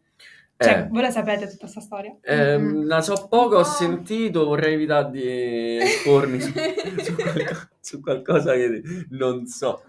cioè 0.57 0.79
Eh. 0.81 0.89
voi 0.89 1.03
la 1.03 1.11
sapete 1.11 1.47
tutta 1.47 1.61
questa 1.63 1.81
storia? 1.81 2.17
Eh, 2.23 2.57
Mm. 2.59 2.85
la 2.87 3.01
so 3.01 3.27
poco, 3.29 3.57
ho 3.57 3.59
No. 3.59 3.65
sentito, 3.65 4.45
vorrei 4.45 4.75
evitare 4.75 5.11
di 5.11 5.79
espormi 5.81 6.41
su, 6.41 6.53
su 7.03 7.15
qualco- 7.17 7.69
su 7.81 8.01
qualcosa 8.01 8.53
che 8.55 8.81
non 9.11 9.47
so, 9.47 9.83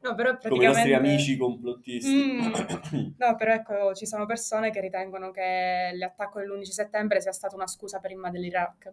no 0.00 0.14
però 0.14 0.38
come 0.38 0.62
i 0.64 0.66
nostri 0.66 0.90
praticamente 0.90 0.94
amici 0.94 1.36
complottisti. 1.36 2.40
Mm. 2.94 3.08
No, 3.18 3.34
però 3.36 3.52
ecco, 3.52 3.92
ci 3.94 4.06
sono 4.06 4.24
persone 4.24 4.70
che 4.70 4.80
ritengono 4.80 5.30
che 5.32 5.90
l'attacco 5.94 6.38
dell'11 6.38 6.62
settembre 6.72 7.20
sia 7.20 7.32
stata 7.32 7.54
una 7.54 7.66
scusa 7.66 7.98
per 7.98 8.10
invadere 8.12 8.42
l'Iraq 8.42 8.92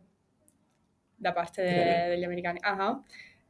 da 1.15 1.31
parte 1.31 1.61
de- 1.63 1.69
Ok. 2.03 2.07
degli 2.09 2.23
americani. 2.25 2.59
Ah. 2.63 2.99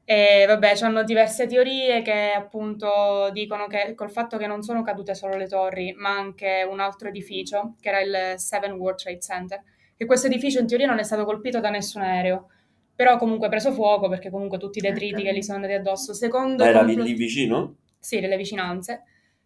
E 0.05 0.43
vabbè, 0.45 0.73
hanno 0.81 1.03
diverse 1.03 1.47
teorie 1.47 2.01
che 2.01 2.31
appunto 2.35 3.29
dicono 3.31 3.67
che 3.67 3.93
col 3.95 4.11
fatto 4.11 4.37
che 4.37 4.47
non 4.47 4.61
sono 4.61 4.81
cadute 4.83 5.15
solo 5.15 5.37
le 5.37 5.47
torri, 5.47 5.93
ma 5.93 6.09
anche 6.09 6.67
un 6.69 6.79
altro 6.81 7.07
edificio, 7.07 7.75
che 7.79 7.89
era 7.89 8.01
il 8.01 8.39
Seven 8.39 8.73
World 8.73 8.97
Trade 8.97 9.19
Center, 9.19 9.63
che 9.95 10.05
questo 10.05 10.27
edificio 10.27 10.59
in 10.59 10.67
teoria 10.67 10.87
non 10.87 10.99
è 10.99 11.03
stato 11.03 11.23
colpito 11.23 11.59
da 11.61 11.69
nessun 11.69 12.01
aereo, 12.01 12.49
però 12.93 13.17
comunque 13.17 13.47
ha 13.47 13.49
preso 13.49 13.71
fuoco 13.71 14.09
perché 14.09 14.29
comunque 14.29 14.57
tutti 14.57 14.79
i 14.79 14.81
detriti 14.81 15.23
che 15.23 15.33
gli 15.33 15.41
sono 15.41 15.57
andati 15.57 15.73
addosso. 15.75 16.13
Secondo 16.13 16.63
Ma 16.63 16.69
era 16.69 16.81
lì, 16.81 16.95
complot- 16.95 17.07
lì 17.07 17.13
vicino? 17.13 17.75
sì, 17.97 18.19
delle 18.19 18.35
vicinanze, 18.37 19.03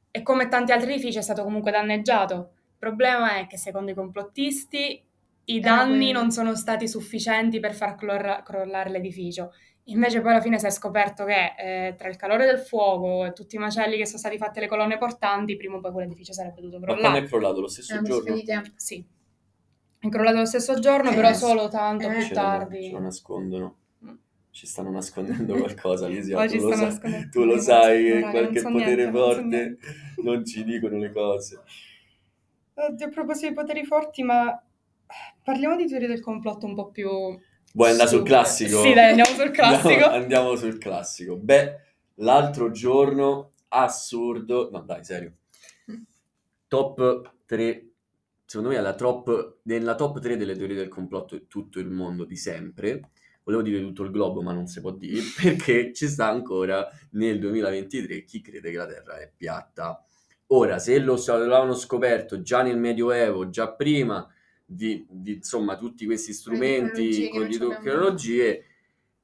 e 0.09 0.21
come 0.23 0.47
tanti 0.47 0.71
altri 0.71 0.93
edifici 0.93 1.19
è 1.19 1.21
stato 1.21 1.43
comunque 1.43 1.71
danneggiato. 1.71 2.35
Il 2.71 2.77
problema 2.79 3.37
è 3.37 3.47
che 3.47 3.57
secondo 3.57 3.91
i 3.91 3.93
complottisti 3.95 5.03
i 5.49 5.59
danni 5.59 6.11
non 6.11 6.31
sono 6.31 6.55
stati 6.55 6.87
sufficienti 6.87 7.59
per 7.59 7.73
far 7.73 7.95
crollare 7.95 8.89
l'edificio. 8.89 9.53
Invece 9.89 10.19
poi 10.19 10.31
alla 10.31 10.41
fine 10.41 10.59
si 10.59 10.65
è 10.65 10.69
scoperto 10.69 11.23
che 11.23 11.53
eh, 11.57 11.95
tra 11.95 12.09
il 12.09 12.17
calore 12.17 12.45
del 12.45 12.59
fuoco 12.59 13.23
e 13.25 13.31
tutti 13.31 13.55
i 13.55 13.59
macelli 13.59 13.95
che 13.97 14.05
sono 14.05 14.17
stati 14.17 14.37
fatti 14.37 14.59
alle 14.59 14.67
colonne 14.67 14.97
portanti, 14.97 15.55
prima 15.55 15.77
o 15.77 15.79
poi 15.79 15.91
quell'edificio 15.93 16.33
sarebbe 16.33 16.59
dovuto 16.59 16.79
Ma 16.79 16.85
quando 16.87 17.01
crollare. 17.03 17.25
è 17.25 17.27
crollato? 17.29 17.61
Lo 17.61 17.67
stesso 17.67 17.95
È 17.95 18.01
giorno? 18.01 18.41
tempo. 18.41 18.69
Sì. 18.75 19.05
È 19.99 20.09
crollato 20.09 20.37
lo 20.39 20.45
stesso 20.45 20.77
giorno, 20.79 21.11
Eh, 21.11 21.15
però 21.15 21.31
solo 21.33 21.69
tanto 21.69 22.07
Eh. 22.09 22.13
più 22.15 22.21
Ce 22.21 22.33
tardi. 22.33 22.83
ce 22.83 22.91
lo 22.91 22.99
nascondono. 22.99 23.75
Mm. 24.05 24.09
Ci 24.51 24.67
stanno 24.67 24.91
nascondendo 24.91 25.55
qualcosa, 25.55 26.07
Lisia, 26.07 26.45
tu 26.45 26.57
lo 26.67 26.75
sai, 26.75 27.29
tu 27.29 27.43
lo 27.45 27.57
sai 27.57 28.03
che 28.03 28.13
raga, 28.15 28.29
qualche 28.31 28.61
non 28.61 28.71
so 28.71 28.77
potere 28.77 28.95
niente, 28.95 29.11
non 29.11 29.29
so 29.29 29.33
forte 29.41 29.77
non 30.23 30.45
ci 30.45 30.63
dicono 30.65 30.97
le 30.97 31.11
cose. 31.13 31.61
Oddio, 32.73 33.05
a 33.05 33.09
proposito 33.09 33.47
di 33.47 33.53
poteri 33.53 33.85
forti, 33.85 34.21
ma 34.23 34.61
parliamo 35.43 35.77
di 35.77 35.87
teorie 35.87 36.07
del 36.07 36.19
complotto 36.21 36.65
un 36.65 36.75
po' 36.75 36.89
più... 36.91 37.09
Vuoi 37.77 37.91
andare 37.91 38.09
sul 38.09 38.23
classico? 38.23 38.81
Sì, 38.81 38.91
dai, 38.93 39.09
andiamo 39.09 39.37
sul 39.37 39.51
classico. 39.53 39.87
Andiamo, 39.89 40.15
andiamo 40.15 40.55
sul 40.55 40.79
classico. 40.79 41.37
Beh, 41.37 41.79
l'altro 42.15 42.71
giorno, 42.71 43.51
assurdo, 43.67 44.69
no 44.71 44.81
dai, 44.81 45.03
serio, 45.05 45.33
top 46.67 47.33
3, 47.45 47.89
secondo 48.45 48.71
me 48.71 48.77
è 48.77 48.81
la 48.81 48.95
top, 48.95 49.57
nella 49.65 49.93
top 49.93 50.19
3 50.19 50.37
delle 50.37 50.55
teorie 50.55 50.75
del 50.75 50.87
complotto 50.87 51.35
di 51.35 51.45
tutto 51.47 51.77
il 51.77 51.91
mondo 51.91 52.25
di 52.25 52.35
sempre, 52.35 53.11
volevo 53.43 53.61
dire 53.61 53.79
tutto 53.79 54.01
il 54.01 54.09
globo 54.09 54.41
ma 54.41 54.53
non 54.53 54.65
si 54.65 54.81
può 54.81 54.89
dire, 54.89 55.21
perché 55.39 55.93
ci 55.93 56.07
sta 56.07 56.27
ancora 56.27 56.83
nel 57.11 57.37
2023 57.37 58.23
chi 58.23 58.41
crede 58.41 58.71
che 58.71 58.77
la 58.77 58.87
Terra 58.87 59.19
è 59.19 59.31
piatta. 59.37 60.03
Ora, 60.47 60.79
se 60.79 60.97
lo 60.97 61.21
l'avevano 61.27 61.75
scoperto 61.75 62.41
già 62.41 62.63
nel 62.63 62.79
Medioevo, 62.79 63.51
già 63.51 63.71
prima 63.71 64.27
di, 64.69 65.05
di, 65.09 65.35
insomma 65.35 65.77
tutti 65.77 66.05
questi 66.05 66.33
strumenti 66.33 67.29
con 67.29 67.43
le 67.47 67.57
tecnologie, 67.57 68.65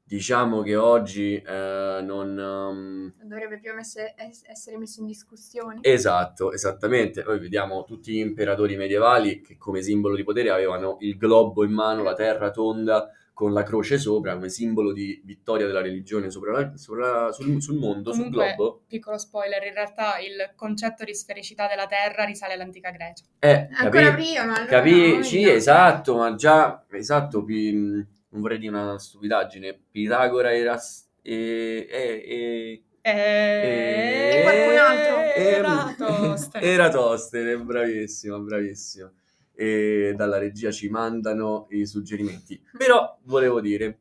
diciamo 0.03 0.61
che 0.61 0.75
oggi 0.77 1.35
eh, 1.35 1.99
non... 2.01 2.37
um, 2.37 3.13
Dovrebbe 3.21 3.59
più 3.59 3.73
messe- 3.73 4.13
es- 4.17 4.43
essere 4.47 4.77
messo 4.77 5.01
in 5.01 5.07
discussione. 5.07 5.79
Esatto, 5.81 6.53
esattamente. 6.53 7.23
Noi 7.23 7.39
vediamo 7.39 7.83
tutti 7.83 8.13
gli 8.13 8.19
imperatori 8.19 8.77
medievali 8.77 9.41
che 9.41 9.57
come 9.57 9.81
simbolo 9.81 10.15
di 10.15 10.23
potere 10.23 10.49
avevano 10.49 10.95
il 11.01 11.17
globo 11.17 11.65
in 11.65 11.73
mano, 11.73 12.03
la 12.03 12.13
terra 12.13 12.49
tonda 12.49 13.09
con 13.33 13.51
la 13.51 13.63
croce 13.63 13.97
sopra, 13.97 14.33
come 14.35 14.49
simbolo 14.49 14.93
di 14.93 15.19
vittoria 15.25 15.65
della 15.65 15.81
religione 15.81 16.29
sopra 16.29 16.51
la- 16.51 16.77
sopra- 16.77 17.31
sul, 17.31 17.59
sul 17.61 17.77
mondo, 17.77 18.11
Comunque, 18.11 18.45
sul 18.47 18.55
globo. 18.55 18.81
piccolo 18.87 19.17
spoiler, 19.17 19.63
in 19.65 19.73
realtà 19.73 20.19
il 20.19 20.51
concetto 20.55 21.03
di 21.03 21.15
sfericità 21.15 21.67
della 21.67 21.87
Terra 21.87 22.25
risale 22.25 22.53
all'antica 22.53 22.91
Grecia. 22.91 23.23
Eh, 23.39 23.69
Ancora 23.71 24.09
capì? 24.11 24.21
prima, 24.21 24.43
allora 24.55 24.65
Capì? 24.65 25.15
no, 25.17 25.23
Sì, 25.23 25.43
no. 25.43 25.49
esatto, 25.49 26.15
ma 26.17 26.35
già, 26.35 26.85
esatto, 26.91 27.43
pi- 27.43 27.71
non 27.73 28.41
vorrei 28.41 28.59
dire 28.59 28.75
una 28.77 28.97
stupidaggine, 28.99 29.79
Pitagora 29.91 30.53
era... 30.55 30.79
E, 31.25 31.87
e, 31.89 32.23
e, 32.27 32.83
E, 33.05 34.29
E 34.33 34.41
qualcun 34.43 34.77
altro? 34.77 35.33
Eratostene. 35.35 36.65
Eratostene, 36.71 37.57
bravissimo, 37.57 38.39
bravissimo. 38.39 39.11
E 39.55 40.13
dalla 40.15 40.37
regia 40.37 40.71
ci 40.71 40.89
mandano 40.89 41.67
i 41.69 41.85
suggerimenti. 41.85 42.61
Però 42.77 43.19
volevo 43.23 43.61
dire, 43.61 43.99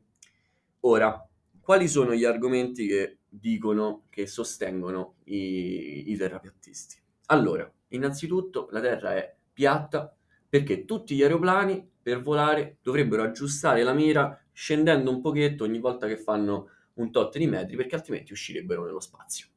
ora, 0.81 1.27
quali 1.61 1.87
sono 1.87 2.13
gli 2.13 2.25
argomenti 2.25 2.87
che 2.87 3.19
dicono, 3.29 4.03
che 4.09 4.27
sostengono 4.27 5.15
i, 5.25 6.11
i 6.11 6.17
terrapiattisti? 6.17 6.97
Allora, 7.27 7.71
innanzitutto 7.89 8.67
la 8.71 8.81
Terra 8.81 9.15
è 9.15 9.35
piatta 9.53 10.15
perché 10.49 10.85
tutti 10.85 11.15
gli 11.15 11.23
aeroplani 11.23 11.89
per 12.01 12.21
volare 12.21 12.77
dovrebbero 12.81 13.23
aggiustare 13.23 13.81
la 13.83 13.93
mira 13.93 14.37
scendendo 14.51 15.09
un 15.09 15.21
pochetto 15.21 15.63
ogni 15.63 15.79
volta 15.79 16.05
che 16.07 16.17
fanno 16.17 16.69
un 16.95 17.11
tot 17.11 17.37
di 17.37 17.47
metri 17.47 17.75
perché 17.75 17.95
altrimenti 17.95 18.33
uscirebbero 18.33 18.85
nello 18.85 18.99
spazio. 18.99 19.47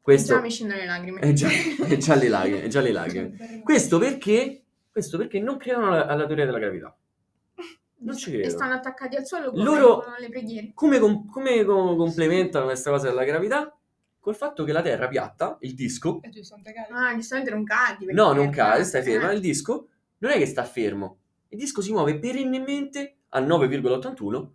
Questo 0.00 0.34
Già 0.34 0.40
mi 0.40 0.50
scendono 0.50 0.80
le 0.80 0.86
lacrime. 0.86 1.20
è 1.20 1.32
già, 1.32 1.48
già 1.98 2.14
le 2.14 2.28
lacrime, 2.28 2.62
è 2.62 2.66
già 2.68 2.80
le 2.80 2.92
lacrime. 2.92 3.60
Questo 3.62 3.98
perché, 3.98 4.65
questo 4.96 5.18
perché 5.18 5.38
non 5.40 5.58
credono 5.58 5.88
alla, 5.88 6.06
alla 6.06 6.24
teoria 6.24 6.46
della 6.46 6.58
gravità. 6.58 6.96
Non 7.98 8.16
ci 8.16 8.30
E 8.30 8.32
credo. 8.38 8.48
stanno 8.48 8.72
attaccati 8.72 9.14
al 9.16 9.26
suolo 9.26 9.50
come 9.50 9.62
Loro- 9.62 10.00
con 10.02 10.14
le 10.18 10.28
preghiere. 10.30 10.70
Come, 10.72 10.98
com- 10.98 11.26
come 11.28 11.64
com- 11.64 11.96
complementano 11.98 12.64
questa 12.64 12.90
cosa 12.90 13.08
della 13.08 13.24
gravità? 13.24 13.76
Col 14.18 14.34
fatto 14.34 14.64
che 14.64 14.72
la 14.72 14.80
Terra 14.80 15.06
piatta, 15.08 15.58
il 15.60 15.74
disco, 15.74 16.20
non 16.22 16.62
te 16.62 16.72
cadi. 16.72 16.92
Ah, 16.92 17.14
giustamente 17.14 17.50
non 17.50 17.62
cadi. 17.64 18.06
no, 18.10 18.32
non 18.32 18.48
cade, 18.48 18.84
stai 18.84 19.02
fermo, 19.02 19.28
Eh. 19.30 19.34
il 19.34 19.40
disco 19.40 19.88
non 20.18 20.30
è 20.30 20.38
che 20.38 20.46
sta 20.46 20.64
fermo, 20.64 21.18
il 21.48 21.58
disco 21.58 21.82
si 21.82 21.92
muove 21.92 22.18
perennemente 22.18 23.16
a 23.30 23.40
9,81 23.40 24.50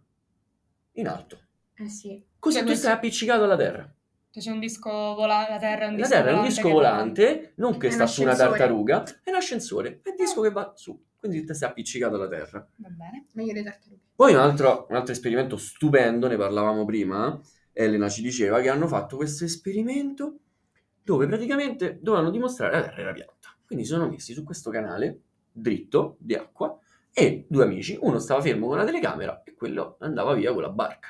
in 0.93 1.07
alto. 1.07 1.39
Eh 1.75 1.87
sì. 1.87 2.19
Così 2.39 2.57
Cioè, 2.57 2.65
tu 2.65 2.73
stai 2.73 2.93
appiccicato 2.93 3.43
alla 3.43 3.55
Terra. 3.57 3.87
Cioè, 4.31 4.41
c'è 4.41 4.51
un 4.51 4.59
disco 4.59 4.89
volante, 4.89 5.51
la 5.51 5.59
Terra 5.59 5.83
è 5.83 5.87
un 5.87 5.91
La 5.91 5.97
disco 5.97 6.09
Terra 6.09 6.29
è 6.29 6.31
un 6.31 6.37
volante 6.37 6.53
disco 6.53 6.67
che 6.67 6.73
volante, 6.73 7.53
non 7.57 7.77
che 7.77 7.87
È 7.87 7.91
sta 7.91 8.03
un 8.03 8.09
su 8.09 8.21
una 8.21 8.35
tartaruga, 8.35 9.03
è 9.23 9.29
un 9.29 9.35
ascensore, 9.35 9.99
è 10.01 10.09
il 10.09 10.15
disco 10.17 10.39
che 10.39 10.51
va 10.51 10.71
su, 10.73 10.97
quindi 11.19 11.43
ti 11.43 11.53
stai 11.53 11.67
appiccicato 11.67 12.15
alla 12.15 12.29
Terra. 12.29 12.65
Va 12.77 12.87
bene. 12.87 13.25
Meglio 13.33 13.51
le 13.51 13.63
tartarughe. 13.63 13.99
Poi 14.15 14.33
un 14.33 14.39
altro, 14.39 14.85
un 14.89 14.95
altro 14.95 15.11
esperimento 15.11 15.57
stupendo, 15.57 16.29
ne 16.29 16.37
parlavamo 16.37 16.85
prima, 16.85 17.37
Elena 17.73 18.07
ci 18.07 18.21
diceva 18.21 18.61
che 18.61 18.69
hanno 18.69 18.87
fatto 18.87 19.17
questo 19.17 19.43
esperimento 19.43 20.37
dove 21.03 21.27
praticamente 21.27 21.99
dovevano 22.01 22.29
dimostrare 22.29 22.71
che 22.71 22.77
la 22.77 22.85
Terra 22.85 23.01
era 23.01 23.11
piatta. 23.11 23.53
Quindi 23.65 23.83
si 23.83 23.91
sono 23.91 24.07
messi 24.07 24.31
su 24.31 24.45
questo 24.45 24.69
canale 24.69 25.23
dritto 25.51 26.15
di 26.19 26.35
acqua 26.35 26.79
e 27.11 27.45
due 27.49 27.65
amici, 27.65 27.97
uno 27.99 28.19
stava 28.19 28.39
fermo 28.39 28.67
con 28.67 28.77
la 28.77 28.85
telecamera 28.85 29.43
e 29.43 29.53
quello 29.55 29.97
andava 29.99 30.33
via 30.35 30.53
con 30.53 30.61
la 30.61 30.69
barca. 30.69 31.09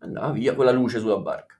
Andava 0.00 0.32
via 0.32 0.54
con 0.54 0.66
la 0.66 0.72
luce 0.72 0.98
sulla 0.98 1.16
barca. 1.16 1.56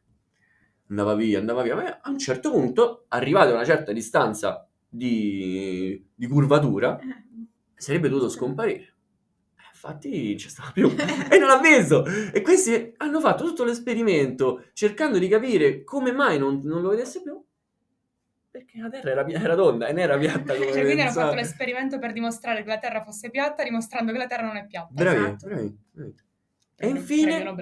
Andava 0.93 1.15
via, 1.15 1.39
andava 1.39 1.63
via. 1.63 1.75
Ma 1.75 2.01
a 2.03 2.11
un 2.11 2.19
certo 2.19 2.51
punto, 2.51 3.07
arrivati 3.09 3.51
a 3.51 3.55
una 3.55 3.65
certa 3.65 3.93
distanza 3.93 4.69
di, 4.89 6.05
di 6.15 6.27
curvatura, 6.27 6.99
Eh, 6.99 7.25
sarebbe 7.75 8.09
dovuto 8.11 8.29
scomparire. 8.29 8.83
Eh, 9.57 9.69
Infatti 9.73 10.27
non 10.29 10.35
c'è 10.37 10.49
stava 10.49 10.71
più 10.71 10.89
e 11.31 11.39
non 11.39 11.49
l'ha 11.49 11.59
visto. 11.61 12.05
E 12.33 12.43
questi 12.43 12.93
hanno 12.99 13.21
fatto 13.21 13.45
tutto 13.45 13.65
l'esperimento 13.65 14.65
cercando 14.75 15.19
di 15.19 15.29
capire 15.29 15.83
come 15.83 16.13
mai 16.13 16.39
non, 16.39 16.61
non 16.63 16.83
lo 16.83 16.91
vedesse 16.91 17.23
più. 17.23 17.43
Perché 18.51 18.79
la 18.81 18.91
Terra 18.91 19.11
era, 19.13 19.27
era 19.27 19.55
tonda 19.55 19.87
e 19.87 19.93
non 19.93 20.03
era 20.03 20.19
piatta 20.19 20.53
come 20.55 20.67
Cioè, 20.73 20.83
quindi 20.83 21.01
hanno 21.01 21.11
fatto 21.13 21.35
l'esperimento 21.35 21.99
per 21.99 22.13
dimostrare 22.13 22.63
che 22.63 22.69
la 22.69 22.79
Terra 22.79 23.01
fosse 23.01 23.31
piatta, 23.31 23.63
dimostrando 23.63 24.13
che 24.13 24.19
la 24.19 24.27
Terra 24.27 24.43
non 24.47 24.57
è 24.57 24.67
piatta. 24.67 24.93
Bravi, 24.93 25.17
Esatto. 25.17 25.47
bravi, 25.47 25.77
bravi. 25.91 26.15
E 26.77 26.89
infine, 26.89 27.55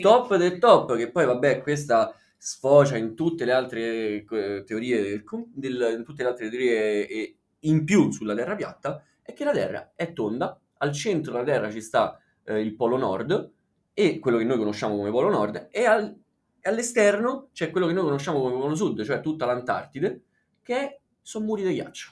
top 0.00 0.36
del 0.36 0.58
top, 0.58 0.96
che 0.96 1.10
poi 1.10 1.24
vabbè, 1.24 1.62
questa 1.62 2.12
sfocia 2.46 2.98
in 2.98 3.14
tutte 3.14 3.46
le 3.46 3.52
altre 3.52 4.22
eh, 4.30 4.64
teorie, 4.66 5.00
del 5.02 5.24
del- 5.54 5.94
in 5.96 6.04
tutte 6.04 6.22
le 6.22 6.28
altre 6.28 6.50
teorie 6.50 7.36
in 7.60 7.84
più 7.84 8.10
sulla 8.10 8.34
Terra 8.34 8.54
piatta, 8.54 9.02
è 9.22 9.32
che 9.32 9.44
la 9.44 9.52
Terra 9.52 9.92
è 9.96 10.12
tonda, 10.12 10.60
al 10.78 10.92
centro 10.92 11.32
della 11.32 11.44
Terra 11.44 11.70
ci 11.70 11.80
sta 11.80 12.20
eh, 12.44 12.60
il 12.60 12.74
Polo 12.76 12.98
Nord, 12.98 13.50
e 13.94 14.18
quello 14.18 14.36
che 14.36 14.44
noi 14.44 14.58
conosciamo 14.58 14.94
come 14.94 15.10
Polo 15.10 15.30
Nord, 15.30 15.68
e 15.70 15.86
al- 15.86 16.14
all'esterno 16.62 17.48
c'è 17.54 17.70
quello 17.70 17.86
che 17.86 17.94
noi 17.94 18.04
conosciamo 18.04 18.42
come 18.42 18.56
Polo 18.58 18.74
Sud, 18.74 19.02
cioè 19.04 19.20
tutta 19.22 19.46
l'Antartide, 19.46 20.24
che 20.62 21.00
sono 21.22 21.46
muri 21.46 21.62
di 21.62 21.72
ghiaccio. 21.72 22.10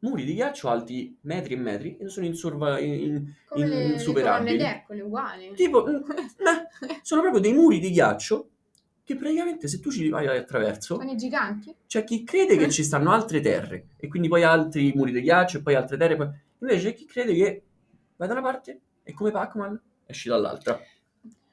Muri 0.00 0.24
di 0.24 0.34
ghiaccio 0.34 0.68
alti 0.68 1.16
metri 1.22 1.54
e 1.54 1.56
metri 1.56 1.96
e 1.96 2.08
sono 2.10 2.26
insorva- 2.26 2.78
in- 2.78 2.92
in- 2.92 3.32
Come 3.48 3.66
le, 3.66 3.76
le 3.76 3.92
insuperabili. 3.94 4.58
d'Ercole, 4.58 5.00
uguali. 5.00 5.54
Tipo, 5.54 5.84
sono 7.00 7.20
proprio 7.22 7.40
dei 7.40 7.54
muri 7.54 7.78
di 7.78 7.90
ghiaccio 7.90 8.50
che 9.06 9.14
praticamente 9.14 9.68
se 9.68 9.78
tu 9.78 9.92
ci 9.92 10.08
vai 10.08 10.26
attraverso, 10.26 10.96
Sono 10.96 11.12
i 11.12 11.16
giganti. 11.16 11.72
c'è 11.86 12.02
chi 12.02 12.24
crede 12.24 12.56
che 12.56 12.68
ci 12.68 12.82
stanno 12.82 13.12
altre 13.12 13.40
terre 13.40 13.90
e 13.96 14.08
quindi 14.08 14.26
poi 14.26 14.42
altri 14.42 14.92
muri 14.96 15.12
di 15.12 15.20
ghiaccio 15.20 15.58
e 15.58 15.62
poi 15.62 15.76
altre 15.76 15.96
terre. 15.96 16.16
poi- 16.16 16.28
Invece 16.58 16.88
c'è 16.90 16.94
chi 16.96 17.04
crede 17.06 17.32
che 17.34 17.62
vai 18.16 18.26
da 18.26 18.34
una 18.34 18.42
parte 18.42 18.80
e 19.04 19.12
come 19.14 19.30
Pac-Man 19.30 19.80
esci 20.06 20.28
dall'altra. 20.28 20.80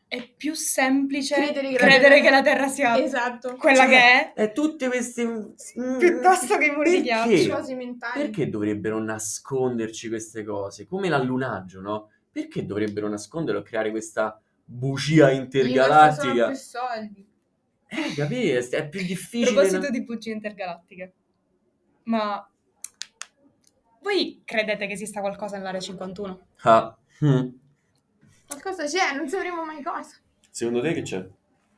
È 0.08 0.30
più 0.36 0.56
semplice 0.56 1.36
Credere 1.36 1.68
che 1.68 1.74
la 1.74 1.78
credere 1.80 2.02
Terra- 2.16 2.22
che 2.22 2.30
la 2.30 2.42
Terra 2.42 2.68
sia 2.68 3.04
Esatto. 3.04 3.56
quella 3.56 3.78
Cioè, 3.82 3.88
che 3.90 4.34
è, 4.34 4.44
E 4.44 4.52
tutte 4.52 4.88
queste... 4.88 5.24
mm, 5.26 5.98
piuttosto 6.00 6.58
che 6.58 6.66
i 6.66 6.72
muri 6.72 6.90
di 6.92 7.02
ghiaccio. 7.04 7.56
Cose 7.56 7.76
mentali. 7.76 8.20
Perché 8.22 8.50
dovrebbero 8.50 8.98
nasconderci 9.00 10.10
queste 10.10 10.44
cose? 10.44 10.88
Come 10.88 11.10
l'allunaggio, 11.10 11.82
no? 11.82 12.10
Perché 12.32 12.66
dovrebbero 12.66 13.08
nasconderlo 13.10 13.62
e 13.62 13.64
creare 13.64 13.92
questa 13.92 14.40
bugia 14.66 15.30
Gli 15.32 15.38
bastano 15.40 15.42
intergalattica? 15.44 16.48
più 16.48 16.56
soldi. 16.56 17.28
Eh, 17.96 18.14
capì? 18.16 18.50
È 18.50 18.90
più 18.90 19.02
A 19.02 19.04
difficile. 19.04 19.52
proposito 19.52 19.82
no? 19.84 19.90
di 19.90 20.04
bugie 20.04 20.32
intergalattiche, 20.32 21.14
ma 22.06 22.48
voi 24.02 24.42
credete 24.44 24.88
che 24.88 24.94
esista 24.94 25.22
qualcosa 25.22 25.58
nell'area 25.58 25.80
51? 25.80 26.48
Ah, 26.64 26.98
hmm. 27.24 27.48
Qualcosa 28.48 28.86
c'è, 28.86 29.16
non 29.16 29.30
sapremo 29.30 29.64
mai 29.64 29.82
cosa. 29.84 30.18
Secondo 30.50 30.82
te 30.82 30.94
che 30.94 31.02
c'è? 31.04 31.26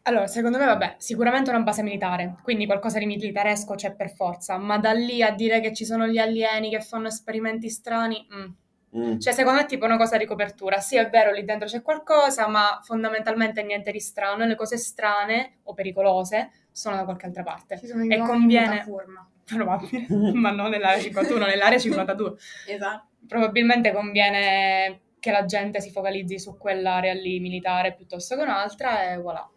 Allora, 0.03 0.27
secondo 0.27 0.57
me, 0.57 0.65
vabbè, 0.65 0.95
sicuramente 1.00 1.50
una 1.50 1.62
base 1.62 1.81
militare, 1.81 2.36
quindi 2.43 2.65
qualcosa 2.65 3.00
di 3.00 3.07
militaresco 3.07 3.74
c'è 3.75 3.95
per 3.95 4.12
forza, 4.13 4.57
ma 4.57 4.77
da 4.77 4.91
lì 4.91 5.22
a 5.24 5.31
dire 5.31 5.60
che 5.62 5.74
ci 5.74 5.84
sono 5.84 6.07
gli 6.07 6.19
alieni 6.19 6.69
che 6.69 6.79
fanno 6.79 7.07
esperimenti 7.07 7.69
strani, 7.69 8.27
mm. 8.34 8.51
Mm. 8.95 9.19
cioè 9.19 9.33
secondo 9.33 9.57
me 9.59 9.65
è 9.65 9.67
tipo 9.67 9.85
una 9.85 9.97
cosa 9.97 10.17
di 10.17 10.25
copertura. 10.25 10.79
Sì, 10.79 10.95
è 10.97 11.09
vero, 11.09 11.31
lì 11.31 11.43
dentro 11.43 11.67
c'è 11.67 11.81
qualcosa, 11.81 12.47
ma 12.47 12.79
fondamentalmente 12.83 13.61
niente 13.63 13.91
di 13.91 13.99
strano 13.99 14.43
e 14.43 14.47
le 14.47 14.55
cose 14.55 14.77
strane 14.77 15.57
o 15.63 15.73
pericolose 15.73 16.51
sono 16.71 16.95
da 16.95 17.03
qualche 17.03 17.25
altra 17.25 17.43
parte. 17.43 17.77
Ci 17.77 17.87
sono 17.87 18.03
i 18.03 18.09
E 18.13 18.17
conviene- 18.19 18.83
forma. 18.83 19.27
Probabile, 19.43 20.07
ma 20.33 20.49
non 20.51 20.69
nell'area 20.71 21.01
51, 21.01 21.45
nell'area 21.45 21.77
52. 21.77 22.33
Esatto. 22.67 23.07
Probabilmente 23.27 23.91
conviene 23.91 25.01
che 25.19 25.31
la 25.31 25.45
gente 25.45 25.81
si 25.81 25.89
focalizzi 25.91 26.37
su 26.39 26.57
quell'area 26.57 27.13
lì 27.13 27.39
militare 27.39 27.93
piuttosto 27.95 28.35
che 28.35 28.41
un'altra 28.43 29.11
e 29.11 29.17
voilà. 29.17 29.47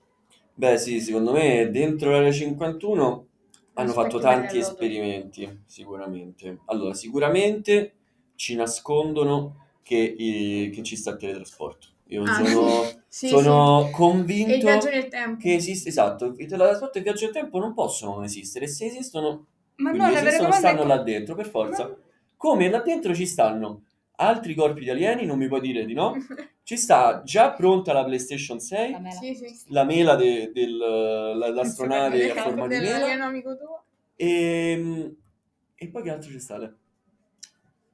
Beh, 0.54 0.76
sì, 0.78 1.00
secondo 1.00 1.32
me 1.32 1.70
dentro 1.70 2.10
l'area 2.10 2.32
51 2.32 3.26
hanno 3.74 3.92
fatto 3.92 4.18
tanti 4.18 4.58
esperimenti, 4.58 5.62
sicuramente. 5.66 6.58
Allora, 6.66 6.94
sicuramente 6.94 7.92
ci 8.38 8.54
nascondono 8.54 9.66
che, 9.82 9.96
i- 9.96 10.70
che 10.72 10.82
ci 10.84 10.94
sta 10.94 11.10
il 11.10 11.16
teletrasporto. 11.16 11.86
Io 12.10 12.22
Ah, 12.22 12.32
sono, 12.44 12.82
sì, 13.08 13.26
sono 13.28 13.80
sì. 13.80 13.84
E 13.86 13.88
il 13.88 13.94
convinto 13.96 14.56
viaggio 14.58 14.90
nel 14.90 15.08
tempo. 15.08 15.42
che 15.42 15.54
esiste, 15.54 15.88
esatto, 15.88 16.26
il 16.26 16.46
teletrasporto 16.46 16.94
e 16.96 17.00
il 17.00 17.04
viaggio 17.04 17.24
del 17.24 17.34
tempo 17.34 17.58
non 17.58 17.74
possono 17.74 18.14
non 18.14 18.24
esistere. 18.24 18.68
Se 18.68 18.86
esistono, 18.86 19.46
Ma 19.76 19.90
quindi 19.90 20.12
no, 20.12 20.18
esistono, 20.20 20.52
stanno 20.52 20.82
co- 20.82 20.86
là 20.86 20.98
dentro, 21.02 21.34
per 21.34 21.48
forza. 21.48 21.84
No. 21.84 21.96
Come 22.36 22.70
là 22.70 22.80
dentro 22.80 23.12
ci 23.12 23.26
stanno 23.26 23.82
altri 24.20 24.54
corpi 24.54 24.80
di 24.80 24.90
alieni, 24.90 25.26
non 25.26 25.36
mi 25.36 25.48
puoi 25.48 25.60
dire 25.60 25.84
di 25.84 25.94
no. 25.94 26.14
Ci 26.68 26.76
sta 26.76 27.22
già 27.24 27.52
pronta 27.52 27.94
la 27.94 28.04
PlayStation 28.04 28.60
6, 28.60 28.90
La 28.92 28.98
mela. 28.98 29.14
sì, 29.18 29.34
sì. 29.34 29.54
la 29.68 29.84
mela 29.84 30.14
de- 30.16 30.50
del, 30.52 30.76
la- 30.76 31.50
l'astronave 31.50 32.30
a 32.30 32.42
forma 32.42 32.66
di 32.68 32.78
mela. 32.78 33.24
Amico 33.24 33.56
tuo. 33.56 33.82
E, 34.14 35.14
e 35.74 35.88
poi 35.88 36.02
che 36.02 36.10
altro 36.10 36.30
ci 36.30 36.38
sta? 36.38 36.58
là? 36.58 36.70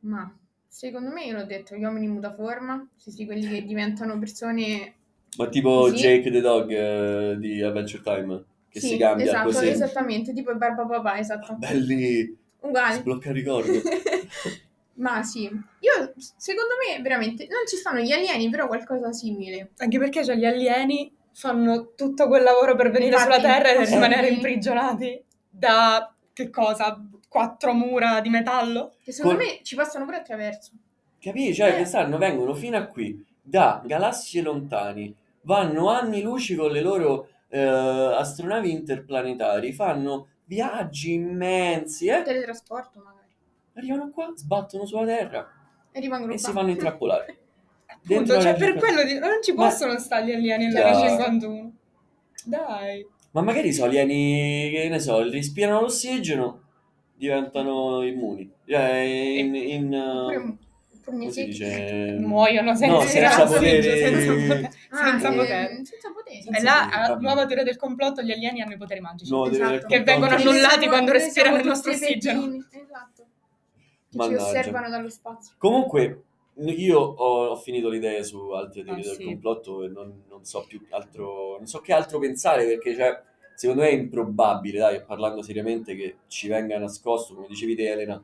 Ma 0.05 0.33
secondo 0.69 1.11
me, 1.11 1.25
io 1.25 1.37
l'ho 1.37 1.45
detto, 1.45 1.77
gli 1.77 1.83
uomini 1.85 2.07
in 2.07 2.12
mutaforma, 2.12 2.87
sì, 2.97 3.11
sì, 3.11 3.25
quelli 3.27 3.47
che 3.47 3.64
diventano 3.64 4.19
persone... 4.19 4.95
Ma 5.37 5.49
tipo 5.49 5.88
Sì. 5.88 5.97
Jake 5.97 6.31
the 6.31 6.40
Dog 6.40 6.71
eh, 6.71 7.37
di 7.38 7.61
Adventure 7.62 8.03
Time, 8.03 8.45
che 8.69 8.81
sì, 8.81 8.88
si 8.88 8.97
cambia 8.97 9.27
esatto, 9.27 9.51
così. 9.51 9.69
esattamente, 9.69 10.33
tipo 10.33 10.51
il 10.51 10.59
barba 10.59 10.85
papà, 10.87 11.19
esatto. 11.19 11.55
Belli, 11.55 12.37
Uguale. 12.61 12.95
sblocca 12.97 13.33
ricordo. 13.33 13.73
Ma 14.97 15.25
sì, 15.25 15.43
io 15.43 16.12
secondo 16.37 16.75
me 16.87 17.03
veramente 17.03 17.47
non 17.49 17.67
ci 17.67 17.77
stanno 17.77 17.99
gli 18.01 18.12
alieni, 18.12 18.49
però 18.49 18.69
qualcosa 18.69 19.12
simile. 19.12 19.71
Anche 19.79 19.99
perché 19.99 20.25
cioè, 20.25 20.37
gli 20.37 20.45
alieni 20.45 21.12
fanno 21.33 21.95
tutto 21.97 22.29
quel 22.29 22.45
lavoro 22.45 22.77
per 22.77 22.90
venire 22.90 23.17
Infatti, 23.17 23.40
sulla 23.40 23.55
Terra 23.55 23.71
e 23.71 23.85
rimanere 23.90 24.29
imprigionati 24.29 25.21
da, 25.51 26.14
che 26.33 26.49
cosa, 26.51 27.01
quattro 27.35 27.73
mura 27.73 28.20
di 28.20 28.29
metallo? 28.29 28.92
Che 29.03 29.11
secondo 29.11 29.38
Col- 29.38 29.47
me 29.47 29.59
ci 29.64 29.75
passano 29.75 30.05
pure 30.05 30.18
attraverso. 30.18 30.70
Capisci? 31.18 31.55
Cioè, 31.55 31.70
Eh. 31.70 31.77
che 31.79 31.85
stanno, 31.85 32.16
vengono 32.16 32.55
fino 32.55 32.77
a 32.77 32.85
qui, 32.87 33.25
da 33.42 33.83
galassie 33.85 34.40
lontani, 34.40 35.12
vanno 35.42 35.88
anni 35.88 36.23
luci 36.23 36.55
con 36.55 36.70
le 36.70 36.81
loro 36.81 37.29
eh, 37.49 37.59
astronavi 37.61 38.70
interplanetari, 38.70 39.73
fanno 39.73 40.29
viaggi 40.44 41.12
immensi, 41.14 42.07
eh? 42.07 42.23
Teletrasporto 42.23 43.01
magari. 43.05 43.33
Arrivano 43.75 44.11
qua, 44.11 44.33
sbattono 44.35 44.85
sulla 44.87 45.05
Terra 45.05 45.49
E 45.90 46.01
rimangono 46.01 46.33
e 46.33 46.38
si 46.38 46.53
fanno 46.53 46.70
intrappolare. 46.70 47.38
Appunto, 47.87 48.40
cioè 48.40 48.55
per 48.55 48.75
quello 48.75 49.03
di- 49.05 49.18
non 49.18 49.38
ci 49.42 49.53
Ma- 49.55 49.66
possono 49.68 49.99
stare 49.99 50.25
gli 50.27 50.33
alieni 50.33 50.66
nell'area 50.66 50.92
Dai. 51.01 51.09
51. 51.09 51.73
Dai. 52.44 53.07
Ma 53.33 53.40
magari 53.42 53.73
sono 53.73 53.88
alieni 53.88 54.70
che 54.73 54.88
ne 54.88 54.99
so, 55.01 55.23
respirano 55.29 55.81
l'ossigeno, 55.81 56.62
diventano 57.26 58.02
immuni. 58.02 58.50
Cioè, 58.66 58.90
in, 58.92 59.54
in, 59.54 59.92
uh, 59.92 60.26
oppure 60.26 60.56
come 61.04 61.30
si 61.30 61.40
nei 61.40 61.48
dice? 61.50 62.16
Muoiono 62.20 62.74
senza, 62.74 62.94
No, 62.94 63.00
senza 63.02 63.44
poteri. 63.44 63.82
senza. 63.82 64.70
Ah, 64.90 65.10
senza 65.10 65.30
eh, 65.30 65.34
poteri. 65.34 65.84
Senza. 66.42 66.58
E 66.58 66.62
là, 66.62 66.88
vabbè. 67.08 67.20
nuova 67.20 67.46
teoria 67.46 67.64
del 67.64 67.76
complotto, 67.76 68.22
gli 68.22 68.30
alieni 68.32 68.62
hanno 68.62 68.72
i 68.72 68.78
poteri 68.78 69.00
magici. 69.00 69.30
No, 69.30 69.46
Esatto. 69.46 69.87
Che 69.87 70.02
vengono 70.02 70.34
annullati 70.34 70.87
quando 70.87 71.12
respirano 71.12 71.56
il 71.58 71.66
nostro 71.66 71.92
ossigeno. 71.92 72.42
Esatto. 72.70 73.22
Che 74.10 74.16
Mannaggia. 74.16 74.38
ci 74.38 74.44
osservano 74.44 74.88
dallo 74.88 75.10
spazio. 75.10 75.54
Comunque, 75.58 76.22
io 76.56 76.98
ho, 77.00 77.46
ho 77.48 77.56
finito 77.56 77.88
le 77.88 77.96
idee 77.96 78.22
su 78.24 78.38
altre 78.52 78.84
teorie 78.84 79.02
Ah, 79.02 79.06
del 79.08 79.16
sì. 79.16 79.24
complotto 79.24 79.82
e 79.84 79.88
non, 79.88 80.22
non 80.28 80.44
so 80.44 80.64
più 80.66 80.80
altro, 80.90 81.56
non 81.58 81.66
so 81.66 81.80
che 81.80 81.92
altro 81.92 82.18
pensare 82.20 82.64
perché, 82.64 82.94
cioè, 82.94 83.20
secondo 83.55 83.83
me 83.83 83.88
è 83.88 83.93
improbabile, 83.93 84.79
dai, 84.79 85.03
parlando 85.05 85.43
seriamente, 85.43 85.95
che 85.95 86.17
ci 86.29 86.49
venga 86.49 86.79
nascosto, 86.79 87.35
come 87.35 87.47
dicevi 87.49 87.75
te, 87.75 87.90
Elena, 87.90 88.23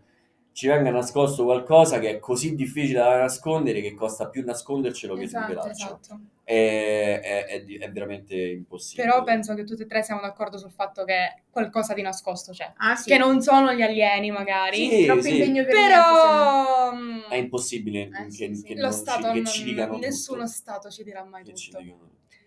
ci 0.53 0.67
venga 0.67 0.91
nascosto 0.91 1.45
qualcosa 1.45 2.01
che 2.01 2.11
è 2.11 2.19
così 2.19 2.55
difficile 2.57 2.99
da 2.99 3.19
nascondere 3.19 3.81
che 3.81 3.95
costa 3.95 4.29
più 4.29 4.45
nascondercelo 4.45 5.15
che 5.15 5.23
Esatto, 5.23 5.45
svelarcelo. 5.47 5.99
Esatto. 6.03 6.21
È, 6.43 7.21
è- 7.23 7.45
è 7.47 7.65
è 7.79 7.93
veramente 7.93 8.35
impossibile. 8.37 9.07
Però 9.09 9.23
penso 9.23 9.55
che 9.55 9.63
tutti 9.63 9.83
e 9.83 9.87
tre 9.87 10.03
siamo 10.03 10.21
d'accordo 10.21 10.59
sul 10.59 10.73
fatto 10.73 11.05
che 11.05 11.43
qualcosa 11.49 11.95
di 11.95 12.03
nascosto 12.03 12.51
c'è. 12.51 12.73
Ah, 12.79 12.97
sì. 12.97 13.09
Che 13.09 13.17
non 13.19 13.41
sono 13.41 13.73
gli 13.73 13.83
alieni, 13.83 14.33
magari. 14.33 14.89
Sì, 14.89 15.05
Troppo 15.05 15.23
sì. 15.23 15.31
impegno 15.37 15.65
per 15.65 15.75
niente, 15.75 15.95
se. 15.95 15.97
Però 16.01 16.93
mm, 16.95 17.21
È 17.31 17.35
impossibile 17.37 18.01
Eh, 18.03 18.25
che, 18.25 18.31
sì, 18.31 18.55
sì. 18.57 18.63
che 18.65 18.75
lo 18.75 18.89
non 18.89 18.93
ci, 18.93 19.05
che 19.05 19.21
non- 19.33 19.47
ci 19.47 19.65
dicano 19.65 19.99
nessuno 19.99 20.39
tutto. 20.41 20.51
Stato 20.51 20.91
ci 20.91 21.05
dirà 21.05 21.23
mai 21.23 21.45
Che 21.45 21.53
tutto. 21.53 21.79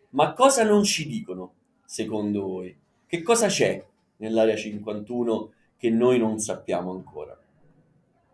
Ma 0.09 0.33
cosa 0.33 0.63
non 0.65 0.83
ci 0.83 1.07
dicono, 1.07 1.53
secondo 1.93 2.41
voi? 2.41 2.75
Che 3.05 3.21
cosa 3.21 3.45
c'è 3.45 3.83
nell'area 4.17 4.55
51 4.55 5.51
che 5.77 5.91
noi 5.91 6.17
non 6.17 6.39
sappiamo 6.39 6.89
ancora? 6.91 7.37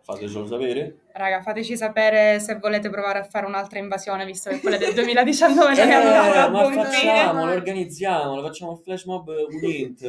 Fatecelo 0.02 0.48
sapere. 0.48 1.00
Raga, 1.12 1.42
fateci 1.42 1.76
sapere 1.76 2.40
se 2.40 2.56
volete 2.56 2.90
provare 2.90 3.20
a 3.20 3.24
fare 3.24 3.46
un'altra 3.46 3.78
invasione, 3.80 4.26
visto 4.26 4.50
che 4.50 4.62
quella 4.62 4.78
del 4.78 4.94
2019 4.96 5.60
non 5.60 5.74
Eh, 5.74 5.76
è 5.82 5.94
andata 5.94 6.46
a 6.46 6.50
ma 6.50 6.62
buon 6.62 6.74
facciamo- 6.74 7.46
lo 7.46 7.52
organizziamo, 7.52 8.36
lo 8.36 8.42
facciamo 8.42 8.72
il 8.72 8.78
flash 8.80 9.04
mob 9.04 9.28
Unint. 9.28 10.04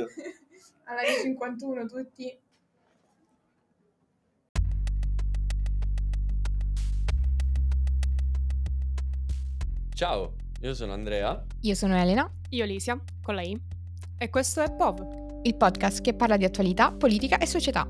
All'area 0.84 1.20
51 1.20 1.86
tutti. 1.86 2.38
Ciao, 9.94 10.32
io 10.62 10.74
sono 10.74 10.92
Andrea. 10.92 11.44
Io 11.60 11.74
sono 11.74 11.96
Elena, 11.96 12.30
Io 12.50 12.64
Lisia, 12.64 13.00
con 13.22 13.36
la 13.36 13.42
I. 13.42 13.56
E 14.18 14.28
questo 14.28 14.60
è 14.60 14.72
POV. 14.72 15.18
il 15.42 15.56
podcast 15.56 16.00
che 16.02 16.14
parla 16.14 16.36
di 16.36 16.44
attualità, 16.44 16.92
politica 16.92 17.38
e 17.38 17.46
società. 17.46 17.88